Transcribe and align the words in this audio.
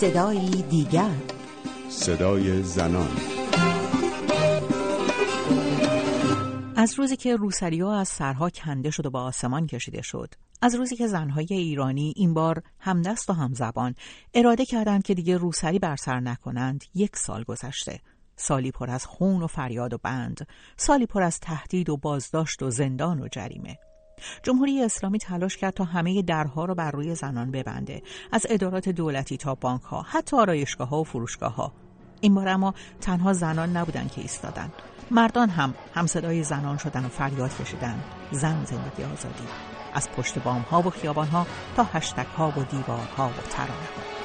صدایی 0.00 0.62
دیگر. 0.62 1.14
صدای 1.88 2.62
زنان. 2.62 3.08
از 6.76 6.98
روزی 6.98 7.16
که 7.16 7.36
روسریا 7.36 7.92
از 7.92 8.08
سرها 8.08 8.50
کنده 8.50 8.90
شد 8.90 9.06
و 9.06 9.10
با 9.10 9.22
آسمان 9.22 9.66
کشیده 9.66 10.02
شد 10.02 10.34
از 10.62 10.74
روزی 10.74 10.96
که 10.96 11.06
زنهای 11.06 11.46
ایرانی 11.50 12.12
این 12.16 12.34
بار 12.34 12.62
همدست 12.78 13.30
و 13.30 13.32
همزبان 13.32 13.94
اراده 14.34 14.64
کردند 14.64 15.02
که 15.02 15.14
دیگه 15.14 15.36
روسری 15.36 15.78
بر 15.78 15.96
سر 15.96 16.20
نکنند 16.20 16.84
یک 16.94 17.16
سال 17.16 17.42
گذشته. 17.42 18.00
سالی 18.36 18.70
پر 18.70 18.90
از 18.90 19.06
خون 19.06 19.42
و 19.42 19.46
فریاد 19.46 19.92
و 19.92 19.98
بند 19.98 20.46
سالی 20.76 21.06
پر 21.06 21.22
از 21.22 21.40
تهدید 21.40 21.88
و 21.88 21.96
بازداشت 21.96 22.62
و 22.62 22.70
زندان 22.70 23.20
و 23.20 23.28
جریمه. 23.28 23.78
جمهوری 24.42 24.82
اسلامی 24.82 25.18
تلاش 25.18 25.56
کرد 25.56 25.74
تا 25.74 25.84
همه 25.84 26.22
درها 26.22 26.64
رو 26.64 26.74
بر 26.74 26.90
روی 26.90 27.14
زنان 27.14 27.50
ببنده 27.50 28.02
از 28.32 28.46
ادارات 28.50 28.88
دولتی 28.88 29.36
تا 29.36 29.54
بانک 29.54 29.82
ها 29.82 30.02
حتی 30.02 30.36
آرایشگاه 30.36 30.88
ها 30.88 31.00
و 31.00 31.04
فروشگاه 31.04 31.54
ها 31.54 31.72
این 32.20 32.34
بار 32.34 32.48
اما 32.48 32.74
تنها 33.00 33.32
زنان 33.32 33.76
نبودن 33.76 34.08
که 34.08 34.20
ایستادن. 34.20 34.72
مردان 35.10 35.48
هم 35.48 35.74
همصدای 35.94 36.42
زنان 36.42 36.76
شدن 36.76 37.04
و 37.04 37.08
فریاد 37.08 37.56
کشیدن. 37.56 38.00
زن 38.30 38.64
زندگی 38.64 39.04
آزادی. 39.12 39.44
از 39.94 40.10
پشت 40.10 40.38
بام 40.38 40.60
ها 40.60 40.82
و 40.82 40.90
خیابان 40.90 41.28
ها 41.28 41.46
تا 41.76 41.86
هشتک 41.92 42.26
ها 42.36 42.52
و 42.56 42.62
دیوارها 42.62 43.28
و 43.28 43.32
ترانه 43.50 43.70
ها 43.96 44.20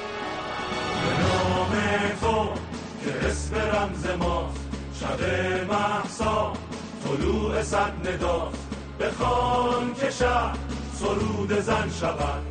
بخوان 9.00 9.94
که 9.94 10.10
شب 10.10 10.52
سرود 10.92 11.52
زن 11.60 11.90
شود. 11.90 12.42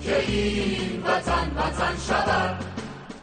که 0.00 0.20
این 0.20 1.02
وطن 1.02 1.50
وطن 1.56 1.96
شود. 2.08 2.64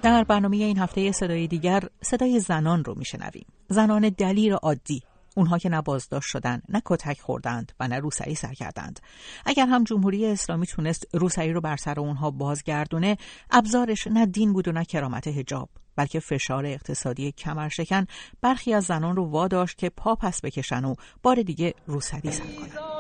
در 0.01 0.23
برنامه 0.23 0.57
این 0.57 0.77
هفته 0.77 1.11
صدای 1.11 1.47
دیگر 1.47 1.83
صدای 2.01 2.39
زنان 2.39 2.83
رو 2.83 2.95
میشنویم. 2.97 3.45
زنان 3.67 4.09
دلیر 4.09 4.53
عادی. 4.53 5.03
اونها 5.35 5.57
که 5.57 5.69
نه 5.69 5.81
بازداشت 5.81 6.29
شدن 6.29 6.61
نه 6.69 6.81
کتک 6.85 7.21
خوردند 7.21 7.71
و 7.79 7.87
نه 7.87 7.99
روسری 7.99 8.35
سر 8.35 8.53
کردند. 8.53 8.99
اگر 9.45 9.65
هم 9.65 9.83
جمهوری 9.83 10.25
اسلامی 10.25 10.65
تونست 10.65 11.07
روسری 11.13 11.53
رو 11.53 11.61
بر 11.61 11.77
سر 11.77 11.99
اونها 11.99 12.31
بازگردونه 12.31 13.17
ابزارش 13.51 14.07
نه 14.07 14.25
دین 14.25 14.53
بود 14.53 14.67
و 14.67 14.71
نه 14.71 14.85
کرامت 14.85 15.27
هجاب 15.27 15.69
بلکه 15.95 16.19
فشار 16.19 16.65
اقتصادی 16.65 17.31
کمرشکن 17.31 18.05
برخی 18.41 18.73
از 18.73 18.83
زنان 18.83 19.15
رو 19.15 19.25
واداشت 19.25 19.77
که 19.77 19.89
پا 19.89 20.15
پس 20.15 20.41
بکشن 20.41 20.85
و 20.85 20.95
بار 21.23 21.41
دیگه 21.41 21.73
روسری 21.87 22.31
سر 22.31 22.43
کنند 22.43 22.90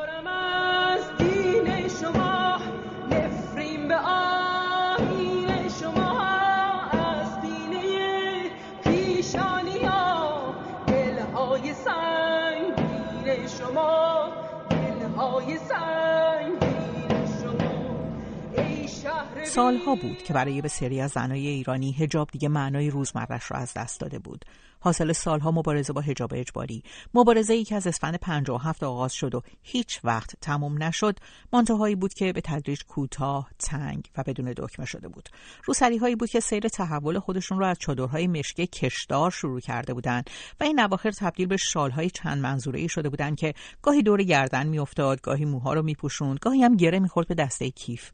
سالها 19.55 19.95
بود 19.95 20.23
که 20.23 20.33
برای 20.33 20.61
بسیاری 20.61 21.01
از 21.01 21.11
زنای 21.11 21.47
ایرانی 21.47 21.91
هجاب 21.91 22.29
دیگه 22.31 22.49
معنای 22.49 22.89
روزمرش 22.89 23.51
را 23.51 23.57
از 23.57 23.73
دست 23.75 23.99
داده 23.99 24.19
بود. 24.19 24.45
حاصل 24.79 25.11
سالها 25.11 25.51
مبارزه 25.51 25.93
با 25.93 26.01
هجاب 26.01 26.33
اجباری، 26.33 26.83
مبارزه 27.13 27.53
ای 27.53 27.63
که 27.63 27.75
از 27.75 27.87
اسفند 27.87 28.15
57 28.15 28.83
آغاز 28.83 29.13
شد 29.13 29.35
و 29.35 29.41
هیچ 29.61 29.99
وقت 30.03 30.35
تمام 30.41 30.83
نشد، 30.83 31.19
منتهایی 31.53 31.95
بود 31.95 32.13
که 32.13 32.33
به 32.33 32.41
تدریج 32.41 32.83
کوتاه، 32.83 33.49
تنگ 33.59 34.09
و 34.17 34.23
بدون 34.27 34.53
دکمه 34.57 34.85
شده 34.85 35.07
بود. 35.07 35.29
روسری 35.63 35.97
هایی 35.97 36.15
بود 36.15 36.29
که 36.29 36.39
سیر 36.39 36.67
تحول 36.67 37.19
خودشون 37.19 37.59
رو 37.59 37.65
از 37.65 37.77
چادرهای 37.79 38.27
مشکی 38.27 38.67
کشدار 38.67 39.31
شروع 39.31 39.59
کرده 39.59 39.93
بودند 39.93 40.29
و 40.59 40.63
این 40.63 40.79
اواخر 40.79 41.11
تبدیل 41.11 41.47
به 41.47 41.57
شالهای 41.57 42.09
چند 42.09 42.41
منظوره 42.41 42.79
ای 42.79 42.89
شده 42.89 43.09
بودند 43.09 43.37
که 43.37 43.53
گاهی 43.81 44.03
دور 44.03 44.23
گردن 44.23 44.67
میافتاد، 44.67 45.21
گاهی 45.21 45.45
موها 45.45 45.73
رو 45.73 45.81
میپوشوند، 45.81 46.39
گاهی 46.41 46.63
هم 46.63 46.75
گره 46.75 46.99
می‌خورد 46.99 47.27
به 47.27 47.35
دسته 47.35 47.69
کیف. 47.69 48.11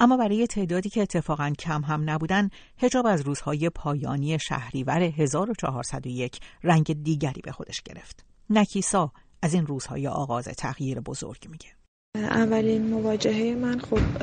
اما 0.00 0.16
برای 0.16 0.46
تعدادی 0.46 0.88
که 0.88 1.02
اتفاقا 1.02 1.52
کم 1.58 1.82
هم 1.82 2.10
نبودن 2.10 2.50
هجاب 2.78 3.06
از 3.06 3.20
روزهای 3.20 3.70
پایانی 3.70 4.38
شهریور 4.38 5.02
1401 5.02 6.40
رنگ 6.64 7.02
دیگری 7.02 7.40
به 7.44 7.52
خودش 7.52 7.82
گرفت. 7.82 8.24
نکیسا 8.50 9.12
از 9.42 9.54
این 9.54 9.66
روزهای 9.66 10.08
آغاز 10.08 10.44
تغییر 10.44 11.00
بزرگ 11.00 11.48
میگه. 11.50 11.68
اولین 12.16 12.86
مواجهه 12.86 13.54
من 13.54 13.78
خب 13.78 14.18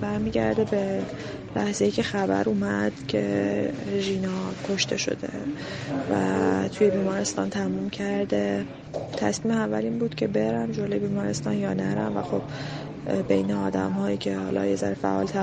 برمیگرده 0.00 0.64
به 0.64 1.02
لحظه 1.56 1.90
که 1.90 2.02
خبر 2.02 2.48
اومد 2.48 2.92
که 3.08 3.72
ژینا 3.98 4.52
کشته 4.68 4.96
شده 4.96 5.28
و 6.10 6.68
توی 6.68 6.90
بیمارستان 6.90 7.50
تموم 7.50 7.90
کرده 7.90 8.66
تصمیم 9.16 9.54
اولین 9.54 9.98
بود 9.98 10.14
که 10.14 10.26
برم 10.26 10.72
جلوی 10.72 10.98
بیمارستان 10.98 11.58
یا 11.58 11.74
نرم 11.74 12.16
و 12.16 12.22
خب 12.22 12.42
بین 13.28 13.52
آدم 13.52 13.90
هایی 13.90 14.16
که 14.16 14.36
حالا 14.36 14.66
یه 14.66 14.76
ذره 14.76 14.96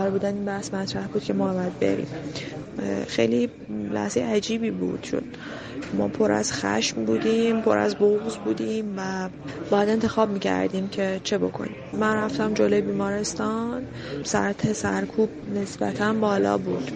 بودن 0.10 0.36
این 0.36 0.46
بحث 0.46 0.74
مطرح 0.74 1.08
بود 1.08 1.24
که 1.24 1.34
ما 1.34 1.54
باید 1.54 1.80
بریم. 1.80 2.08
خیلی 3.08 3.50
لحظه 3.94 4.22
عجیبی 4.22 4.72
بود 4.72 5.00
چون 5.02 5.22
ما 5.94 6.08
پر 6.08 6.32
از 6.32 6.54
خشم 6.54 7.06
بودیم 7.06 7.62
پر 7.62 7.78
از 7.78 7.96
بغض 7.96 8.36
بودیم 8.38 8.94
و 8.98 9.30
باید 9.70 9.90
انتخاب 9.90 10.30
می‌کردیم 10.30 10.90
که 10.90 11.22
چه 11.24 11.38
بکنیم. 11.38 11.76
من 11.94 12.16
رفتم 12.16 12.54
جلوی 12.54 12.82
بیمارستان 12.82 13.84
سرت 14.24 14.74
سرکوب 14.74 15.30
نسبتا 15.56 16.14
بالا 16.14 16.58
بود. 16.58 16.92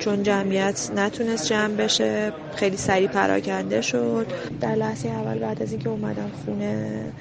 چون 0.00 0.22
جمعیت 0.22 0.90
نتونست 0.96 1.46
جمع 1.46 1.74
بشه 1.74 2.32
خیلی 2.56 2.76
سریع 2.76 3.08
پراکنده 3.08 3.80
شد. 3.80 4.26
در 4.60 4.74
لحظه 4.74 5.08
اول 5.08 5.38
بعد 5.38 5.62
از 5.62 5.70
اینکه 5.70 5.88
اومدم 5.88 6.30
خونه 6.44 7.12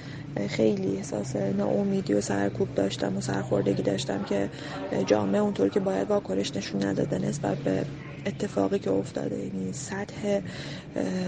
خیلی 0.49 0.97
احساس 0.97 1.35
ناامیدی 1.35 2.13
و 2.13 2.21
سرکوب 2.21 2.75
داشتم 2.75 3.17
و 3.17 3.21
سرخوردگی 3.21 3.83
داشتم 3.83 4.23
که 4.23 4.49
جامعه 5.05 5.41
اونطور 5.41 5.69
که 5.69 5.79
باید 5.79 6.07
واکنش 6.07 6.55
نشون 6.55 6.83
نداده 6.83 7.19
نسبت 7.19 7.57
به 7.57 7.85
اتفاقی 8.25 8.79
که 8.79 8.91
افتاده 8.91 9.37
یعنی 9.37 9.73
سطح 9.73 10.41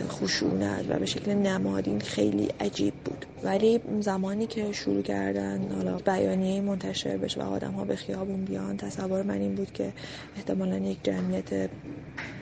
خشونت 0.10 0.86
و 0.90 1.00
به 1.00 1.06
شکل 1.06 1.34
نمادین 1.34 2.00
خیلی 2.00 2.50
عجیب 2.60 2.94
بود. 2.94 3.26
ولی 3.44 3.80
زمانی 4.00 4.48
که 4.48 4.72
شروع 4.72 5.02
کردن 5.02 5.72
حالا 5.76 5.98
بیانیه 5.98 6.62
منتشر 6.62 7.18
بشه 7.18 7.44
و 7.44 7.44
آدم 7.44 7.72
ها 7.72 7.86
به 7.86 7.96
خیابون 7.96 8.46
بیان 8.46 8.78
تصور 8.78 9.24
من 9.24 9.42
این 9.42 9.56
بود 9.56 9.72
که 9.74 9.94
احتمالا 10.36 10.78
یک 10.78 10.98
جمعیت 11.04 11.70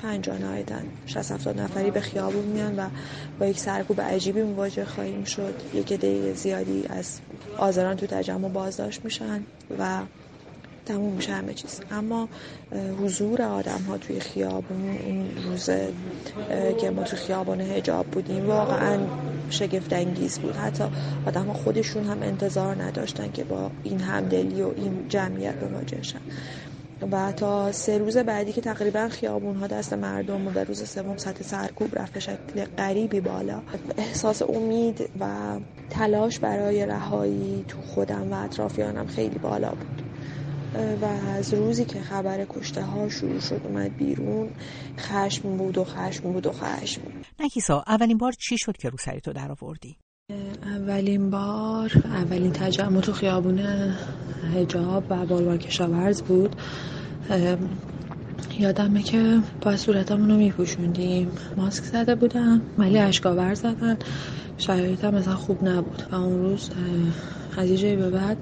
پنجاه 0.02 0.38
نهایتا 0.38 0.76
60 1.06 1.32
70 1.32 1.60
نفری 1.60 1.92
به 1.92 2.02
خیابون 2.02 2.46
میان 2.46 2.76
و 2.80 2.90
با 3.40 3.46
یک 3.46 3.60
سرکوب 3.60 4.02
عجیبی 4.02 4.44
مواجه 4.44 4.86
خواهیم 4.86 5.24
شد. 5.24 5.54
یک 5.74 5.92
عده 5.92 6.34
زیادی 6.34 6.84
از 6.90 7.20
آزاران 7.58 7.96
تو 7.96 8.06
تجمع 8.06 8.50
بازداشت 8.50 9.06
میشن 9.06 9.44
و 9.80 10.00
تموم 10.90 11.14
میشه 11.14 11.32
همه 11.34 11.54
چیز. 11.54 11.82
اما 11.92 12.30
حضور 13.02 13.42
آدم 13.42 13.82
ها 13.88 13.98
توی 13.98 14.20
خیابون 14.20 14.98
اون 15.06 15.30
روز 15.46 15.70
که 16.82 16.90
ما 16.90 17.04
توی 17.04 17.20
خیابان 17.20 17.62
هجاب 17.62 18.06
بودیم 18.06 18.48
واقعا 18.48 18.98
شگفت 19.50 19.94
انگیز 19.94 20.40
بود. 20.40 20.56
حتی 20.56 20.84
آدم 21.26 21.46
ها 21.46 21.54
خودشون 21.54 22.04
هم 22.04 22.24
انتظار 22.24 22.84
نداشتن 22.84 23.32
که 23.32 23.44
با 23.44 23.72
این 23.84 24.00
همدلی 24.00 24.62
و 24.62 24.72
این 24.76 25.06
جمعیت 25.10 25.64
مواجه 25.64 26.02
شن. 26.02 26.20
و 27.12 27.32
تا 27.32 27.72
سه 27.72 27.98
روز 27.98 28.18
بعدی 28.18 28.52
که 28.52 28.62
تقریبا 28.62 29.10
خیابون 29.10 29.56
ها 29.56 29.68
دست 29.68 29.94
مردم 29.94 30.48
و 30.48 30.52
در 30.52 30.64
روز 30.64 30.90
سوم 30.90 31.18
سطح 31.18 31.44
سرکوب 31.44 32.00
رفت 32.00 32.14
به 32.14 32.20
شکل 32.20 32.66
غریبی 32.78 33.20
بالا. 33.20 33.62
احساس 33.98 34.42
امید 34.42 35.10
و 35.20 35.26
تلاش 35.90 36.40
برای 36.40 36.86
رهایی 36.86 37.66
تو 37.68 37.78
خودم 37.82 38.34
و 38.34 38.44
اطرافیانم 38.44 39.08
خیلی 39.08 39.40
بالا 39.40 39.70
بود. 39.70 40.09
و 41.02 41.06
از 41.06 41.54
روزی 41.54 41.86
که 41.86 42.02
خبر 42.02 42.46
کشته 42.50 42.84
ها 42.84 43.10
شروع 43.10 43.40
شد 43.40 43.62
اومد 43.64 43.98
بیرون 43.98 44.50
خشم 44.98 45.58
بود 45.58 45.78
و 45.78 45.84
خشم 45.84 46.34
بود 46.34 46.46
و 46.46 46.52
خشم. 46.52 47.02
نکیسا 47.40 47.84
اولین 47.88 48.18
بار 48.18 48.32
چی 48.32 48.58
شد 48.58 48.78
که 48.78 48.90
رو 48.90 48.98
سری 48.98 49.22
تو 49.22 49.34
در 49.34 49.52
آوردی؟ 49.52 49.98
اولین 50.66 51.30
بار 51.30 51.92
اولین 52.06 52.52
تجمع 52.52 53.02
تو 53.02 53.14
خیابون 53.14 53.60
هجاب 54.56 55.04
و 55.10 55.26
بالوان 55.26 55.58
کشاورز 55.58 56.22
بود. 56.22 56.56
یادمه 58.60 59.04
که 59.04 59.40
با 59.62 59.78
صورتمون 59.78 60.32
رو 60.32 60.38
میپوشوندیم. 60.38 61.32
ماسک 61.58 61.84
زده 61.84 62.16
بودم 62.16 62.62
ولی 62.78 63.00
اشکاور 63.00 63.54
زدن. 63.54 63.98
شرایطم 64.58 65.16
مثلا 65.16 65.36
خوب 65.36 65.64
نبود. 65.64 66.04
و 66.12 66.16
اون 66.16 66.42
روز 66.42 66.70
از 67.58 67.70
یه 67.70 67.96
به 67.96 68.10
بعد 68.10 68.38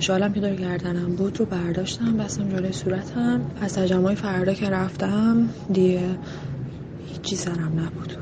شالم 0.00 0.32
که 0.32 0.40
دور 0.40 0.54
گردنم 0.54 1.14
بود 1.16 1.38
رو 1.38 1.46
برداشتم 1.46 2.16
بستم 2.16 2.48
جلوی 2.48 2.72
صورتم. 2.72 3.40
از 3.60 3.74
تجمعی 3.74 4.14
فردا 4.14 4.54
که 4.54 4.70
رفتم 4.70 5.48
دیگه 5.72 6.00
هیچی 7.06 7.36
سرم 7.36 7.72
نبود. 7.80 8.16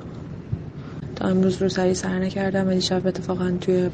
تا 1.16 1.28
امروز 1.28 1.62
رو 1.62 1.68
سری 1.68 1.94
سر 1.94 2.18
نکردم. 2.18 2.66
ولی 2.66 2.80
شب 2.80 3.06
اتفاقا 3.06 3.50
توی 3.60 3.88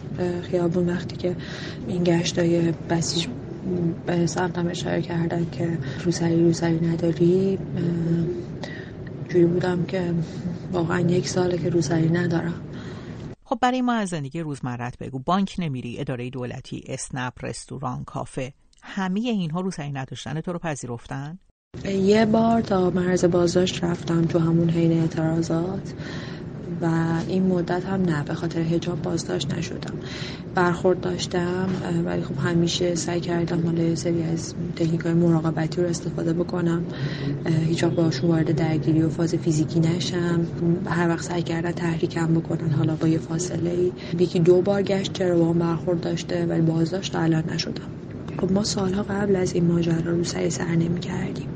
خیابون 0.50 0.88
وقتی 0.88 1.16
که 1.16 1.36
این 1.88 2.04
گشتای 2.04 2.72
بسیج 2.90 3.26
به 4.06 4.26
سمتم 4.26 4.66
اشاره 4.66 5.02
کردن 5.02 5.46
که 5.52 5.78
روسری 6.04 6.44
روسری 6.44 6.86
نداری 6.86 7.58
جوری 9.28 9.44
بودم 9.44 9.84
که 9.84 10.02
واقعا 10.72 11.00
یک 11.00 11.28
ساله 11.28 11.58
که 11.58 11.68
روسری 11.68 12.08
ندارم. 12.08 12.54
خب 13.52 13.58
برای 13.60 13.82
ما 13.82 13.92
از 13.92 14.08
زندگی 14.08 14.40
روزمرت 14.40 14.98
بگو. 14.98 15.18
بانک 15.18 15.54
نمیری 15.58 16.00
اداره 16.00 16.30
دولتی 16.30 16.84
اسنپ 16.88 17.32
رستوران 17.42 18.04
کافه 18.04 18.52
همه 18.82 19.20
اینها 19.20 19.60
روسری 19.60 19.92
نداشتن. 19.92 20.40
تو 20.40 20.52
رو 20.52 20.58
پذیرفتن؟ 20.58 21.38
یه 21.84 22.24
بار 22.24 22.60
تا 22.60 22.90
مرز 22.90 23.24
بازداشت 23.24 23.84
رفتم 23.84 24.22
تو 24.22 24.38
همون 24.38 24.70
حین 24.70 25.00
اعتراضات. 25.00 25.94
و 26.82 26.86
این 27.28 27.46
مدت 27.46 27.84
هم 27.84 28.02
نه 28.02 28.24
به 28.24 28.34
خاطر 28.34 28.60
هجاب 28.60 29.02
بازداشت 29.02 29.54
نشدم. 29.54 29.94
برخورد 30.54 31.00
داشتم 31.00 31.68
ولی 32.04 32.22
خب 32.22 32.38
همیشه 32.38 32.94
سعی 32.94 33.20
کردم 33.20 33.66
حالا 33.66 33.94
سری 33.94 34.22
از 34.22 34.54
تکنیک 34.76 35.00
های 35.00 35.14
مراقبتی 35.14 35.82
رو 35.82 35.88
استفاده 35.88 36.32
بکنم. 36.32 36.82
هیچ 37.66 37.84
وقت 37.84 37.92
باشون 37.92 38.30
وارد 38.30 38.56
درگیری 38.56 39.02
و 39.02 39.08
فاز 39.08 39.34
فیزیکی 39.34 39.80
نشم. 39.80 40.46
هر 40.86 41.08
وقت 41.08 41.24
سعی 41.24 41.42
کردن 41.42 41.72
تحریکم 41.72 42.34
بکنن 42.34 42.70
حالا 42.70 42.96
با 42.96 43.08
یه 43.08 43.18
فاصله. 43.18 43.70
ای 43.70 43.92
یکی 44.18 44.38
دو 44.38 44.62
بار 44.62 44.82
گشت 44.82 45.12
چرا 45.12 45.38
با 45.38 45.52
برخورد 45.52 46.00
داشته 46.00 46.46
ولی 46.46 46.60
بازداشت 46.60 47.16
الان 47.16 47.44
نشدم. 47.54 47.82
خب 48.40 48.52
ما 48.52 48.64
سالها 48.64 49.02
قبل 49.02 49.36
از 49.36 49.52
این 49.52 49.66
ماجرا 49.66 50.12
رو 50.12 50.24
سعی 50.24 50.50
سر 50.50 50.74
نمی 50.74 51.00
کردیم. 51.00 51.48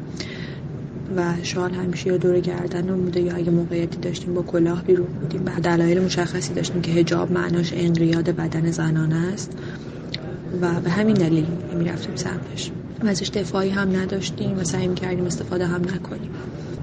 و 1.16 1.34
شال 1.42 1.72
همیشه 1.72 2.08
یا 2.08 2.16
دور 2.16 2.40
گردن 2.40 2.96
بوده 2.96 3.20
یا 3.20 3.34
اگه 3.36 3.50
موقعیتی 3.50 3.98
داشتیم 3.98 4.34
با 4.34 4.42
کلاه 4.42 4.82
بیرون 4.82 5.06
بودیم. 5.06 5.42
و 5.46 5.60
دلایل 5.60 6.02
مشخصی 6.02 6.54
داشتیم 6.54 6.82
که 6.82 6.92
هجاب 6.92 7.32
معناش 7.32 7.72
انقیاد 7.72 8.30
بدن 8.30 8.70
زنانه 8.70 9.32
است. 9.32 9.52
و 10.60 10.80
به 10.80 10.90
همین 10.90 11.14
دلیل 11.14 11.46
رفتیم 11.88 12.16
سمتش. 12.16 12.70
و 13.04 13.06
ازش 13.06 13.28
دفاعی 13.28 13.70
هم 13.70 13.96
نداشتیم 13.96 14.58
و 14.58 14.64
سعی 14.64 14.94
کردیم 14.94 15.24
استفاده 15.24 15.66
هم 15.66 15.80
نکنیم. 15.80 16.30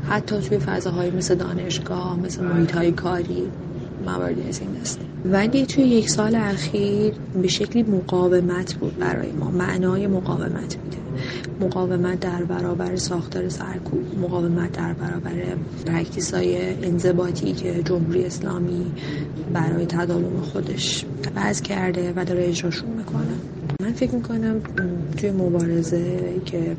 حتی 0.09 0.39
توی 0.39 0.57
فضاهایی 0.57 1.12
مثل 1.12 1.36
دانشگاه 1.36 2.19
مثل 2.19 2.44
محیط 2.44 2.95
کاری 2.95 3.47
مواردی 4.05 4.49
از 4.49 4.59
این 4.59 4.69
دست 4.81 5.00
ولی 5.25 5.65
توی 5.65 5.83
یک 5.83 6.09
سال 6.09 6.35
اخیر 6.35 7.13
به 7.41 7.47
شکلی 7.47 7.83
مقاومت 7.83 8.73
بود 8.73 8.97
برای 8.97 9.31
ما. 9.31 9.51
معنای 9.51 10.07
مقاومت 10.07 10.77
میده 10.83 10.97
مقاومت 11.61 12.19
در 12.19 12.43
برابر 12.43 12.95
ساختار 12.95 13.49
سرکوب 13.49 14.19
مقاومت 14.21 14.71
در 14.71 14.93
برابر 14.93 15.31
practice 15.85 16.33
های 16.33 16.85
انضباطی 16.85 17.53
که 17.53 17.83
جمهوری 17.83 18.25
اسلامی 18.25 18.91
برای 19.53 19.85
تداوم 19.85 20.41
خودش 20.41 21.05
وضع 21.35 21.63
کرده 21.63 22.13
و 22.15 22.25
داره 22.25 22.47
اجراشون 22.47 22.89
می‌کنه. 22.89 23.33
من 23.81 23.93
فکر 23.93 24.15
می‌کنم 24.15 24.61
توی 25.17 25.31
مبارزه 25.31 26.19
که 26.45 26.75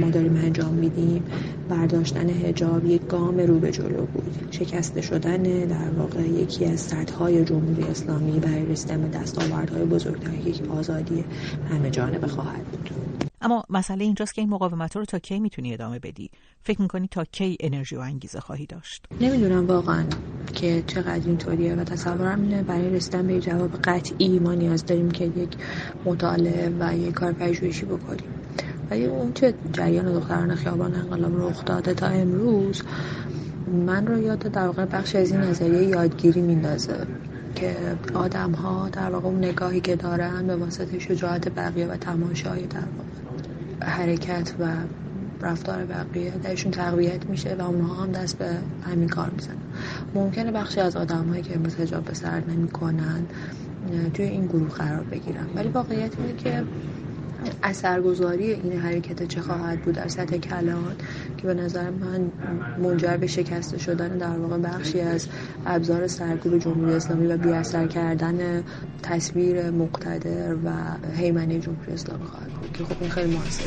ما 0.00 0.10
داریم 0.10 0.36
انجام 0.36 0.74
میدیم. 0.74 1.24
برداشتن 1.68 2.30
هجاب 2.30 2.86
یک 2.86 3.06
گام 3.06 3.38
رو 3.38 3.58
به 3.58 3.70
جلو 3.70 4.06
بود. 4.06 4.48
شکسته 4.50 5.00
شدن 5.00 5.42
در 5.42 5.90
واقع 5.98 6.20
یکی 6.20 6.64
از 6.64 6.80
سطحهای 6.80 7.44
جمهوری 7.44 7.82
اسلامی 7.82 8.40
برای 8.40 8.66
رسیدن 8.66 9.02
به 9.02 9.18
دستاوردهای 9.18 9.84
بزرگتری 9.84 10.52
که 10.52 10.64
آزادی 10.64 11.24
همه 11.70 11.90
جانبه 11.90 12.26
خواهد 12.26 12.64
بود. 12.64 12.90
اما 13.42 13.64
مسئله 13.70 14.04
اینجاست 14.04 14.34
که 14.34 14.40
این 14.40 14.50
مقاومت 14.50 14.96
رو 14.96 15.04
تا 15.04 15.18
کی 15.18 15.40
می‌تونی 15.40 15.74
ادامه 15.74 15.98
بدی؟ 15.98 16.30
فکر 16.62 16.82
می‌کنی 16.82 17.08
تا 17.10 17.24
کی 17.24 17.56
انرژی 17.60 17.96
و 17.96 18.00
انگیزه 18.00 18.40
خواهی 18.40 18.66
داشت؟ 18.66 19.06
نمی‌دونم 19.20 19.66
واقعا 19.66 20.04
که 20.54 20.82
چقدر 20.86 21.26
اینطوریه 21.26 21.74
و 21.74 21.84
تصورم 21.84 22.42
اینه. 22.42 22.62
برای 22.62 22.90
رسیدن 22.90 23.26
به 23.26 23.40
جواب 23.40 23.70
قطعی 23.84 24.38
ما 24.38 24.54
نیاز 24.54 24.86
داریم 24.86 25.10
که 25.10 25.24
یک 25.24 25.56
مطالعه 26.04 26.72
و 26.80 26.96
یک 26.96 27.14
کار 27.14 27.32
پژوهشی 27.32 27.84
بکنیم. 27.84 28.28
ولی 28.90 29.06
اون 29.06 29.32
چه 29.32 29.54
جریان 29.72 30.12
دختران 30.12 30.54
خیابان 30.54 30.94
انقلاب 30.94 31.40
رخ 31.40 31.64
داده 31.64 31.94
تا 31.94 32.06
امروز 32.06 32.82
من 33.86 34.06
رو 34.06 34.18
یاد 34.18 34.38
در 34.38 34.66
واقع 34.66 34.84
بخش 34.84 35.16
از 35.16 35.30
این 35.30 35.40
نظریه 35.40 35.82
یادگیری 35.82 36.40
میندازه 36.40 37.06
که 37.54 37.76
آدم 38.14 38.52
ها 38.52 38.88
در 38.88 39.10
واقع 39.10 39.28
اون 39.28 39.44
نگاهی 39.44 39.80
که 39.80 39.96
دارن 39.96 40.46
به 40.46 40.56
واسطه 40.56 40.98
شجاعت 40.98 41.48
بقیه 41.48 41.86
و 41.86 41.96
تماشای 41.96 42.66
در 42.66 42.78
واقع 42.78 43.90
حرکت 43.90 44.54
و 44.58 44.66
رفتار 45.42 45.84
بقیه 45.84 46.30
درشون 46.42 46.72
تقویت 46.72 47.26
میشه 47.26 47.56
و 47.58 47.62
اونها 47.62 48.02
هم 48.02 48.12
دست 48.12 48.38
به 48.38 48.50
همین 48.90 49.08
کار 49.08 49.30
می‌زنن. 49.30 49.56
ممکنه 50.14 50.52
بخشی 50.52 50.80
از 50.80 50.96
آدم 50.96 51.28
هایی 51.28 51.42
که 51.42 51.54
امروز 51.54 51.74
هجاب 51.74 52.04
به 52.04 52.14
سر 52.14 52.42
نمی‌کنن 52.48 53.26
توی 54.14 54.24
این 54.24 54.46
گروه 54.46 54.68
قرار 54.68 55.02
بگیرن. 55.02 55.46
ولی 55.54 55.68
واقعیت 55.68 56.12
اینه 56.18 56.32
که 56.32 56.62
اثرگذاری 57.62 58.52
این 58.52 58.80
حرکت 58.80 59.28
چه 59.28 59.40
خواهد 59.40 59.82
بود 59.82 59.94
در 59.94 60.08
سطح 60.08 60.36
کلان 60.36 60.96
که 61.36 61.46
به 61.46 61.54
نظر 61.54 61.90
من 61.90 62.32
منجر 62.82 63.16
به 63.16 63.26
شکسته 63.26 63.78
شدن 63.78 64.18
در 64.18 64.38
واقع 64.38 64.58
بخشی 64.58 65.00
از 65.00 65.26
ابزار 65.66 66.06
سرکوب 66.06 66.58
جمهوری 66.58 66.94
اسلامی 66.94 67.26
و 67.26 67.36
بیاثر 67.36 67.86
کردن 67.86 68.64
تصویر 69.02 69.70
مقتدر 69.70 70.54
و 70.54 70.70
حیمنه 71.16 71.58
جمهوری 71.58 71.92
اسلامی 71.92 72.24
خواهد 72.24 72.50
بود. 72.50 72.72
که 72.72 72.84
خب 72.84 72.96
این 73.00 73.10
خیلی 73.10 73.36
موثره 73.36 73.66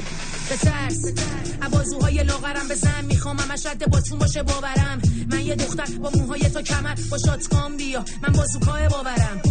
بترس. 0.51 1.13
عبازوهای 1.61 2.23
لاغرم 2.23 2.67
بزن 2.71 3.05
می‌خوام. 3.07 3.37
همش 3.39 3.65
رد 3.65 3.89
باتون 3.89 4.19
باشه 4.19 4.43
باورم. 4.43 5.01
من 5.31 5.41
یه 5.41 5.55
دختر 5.55 5.97
با 5.99 6.11
موهای 6.15 6.41
تا 6.41 6.61
کمر. 6.61 6.95
با 7.11 7.17
شاتکام 7.17 7.77
بیا. 7.77 8.05
من 8.23 8.33
بازوکای 8.33 8.87
باورم. 8.87 9.41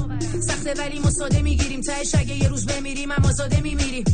سخته 0.40 0.74
ولی 0.78 1.00
مساده 1.00 1.42
می‌گیریم. 1.42 1.80
تهش 1.80 2.14
اگه 2.14 2.34
یه 2.42 2.48
روز 2.48 2.66
بمیریم 2.66 3.10
هم 3.12 3.24
آزاده 3.24 3.60
میمیریم. 3.60 4.04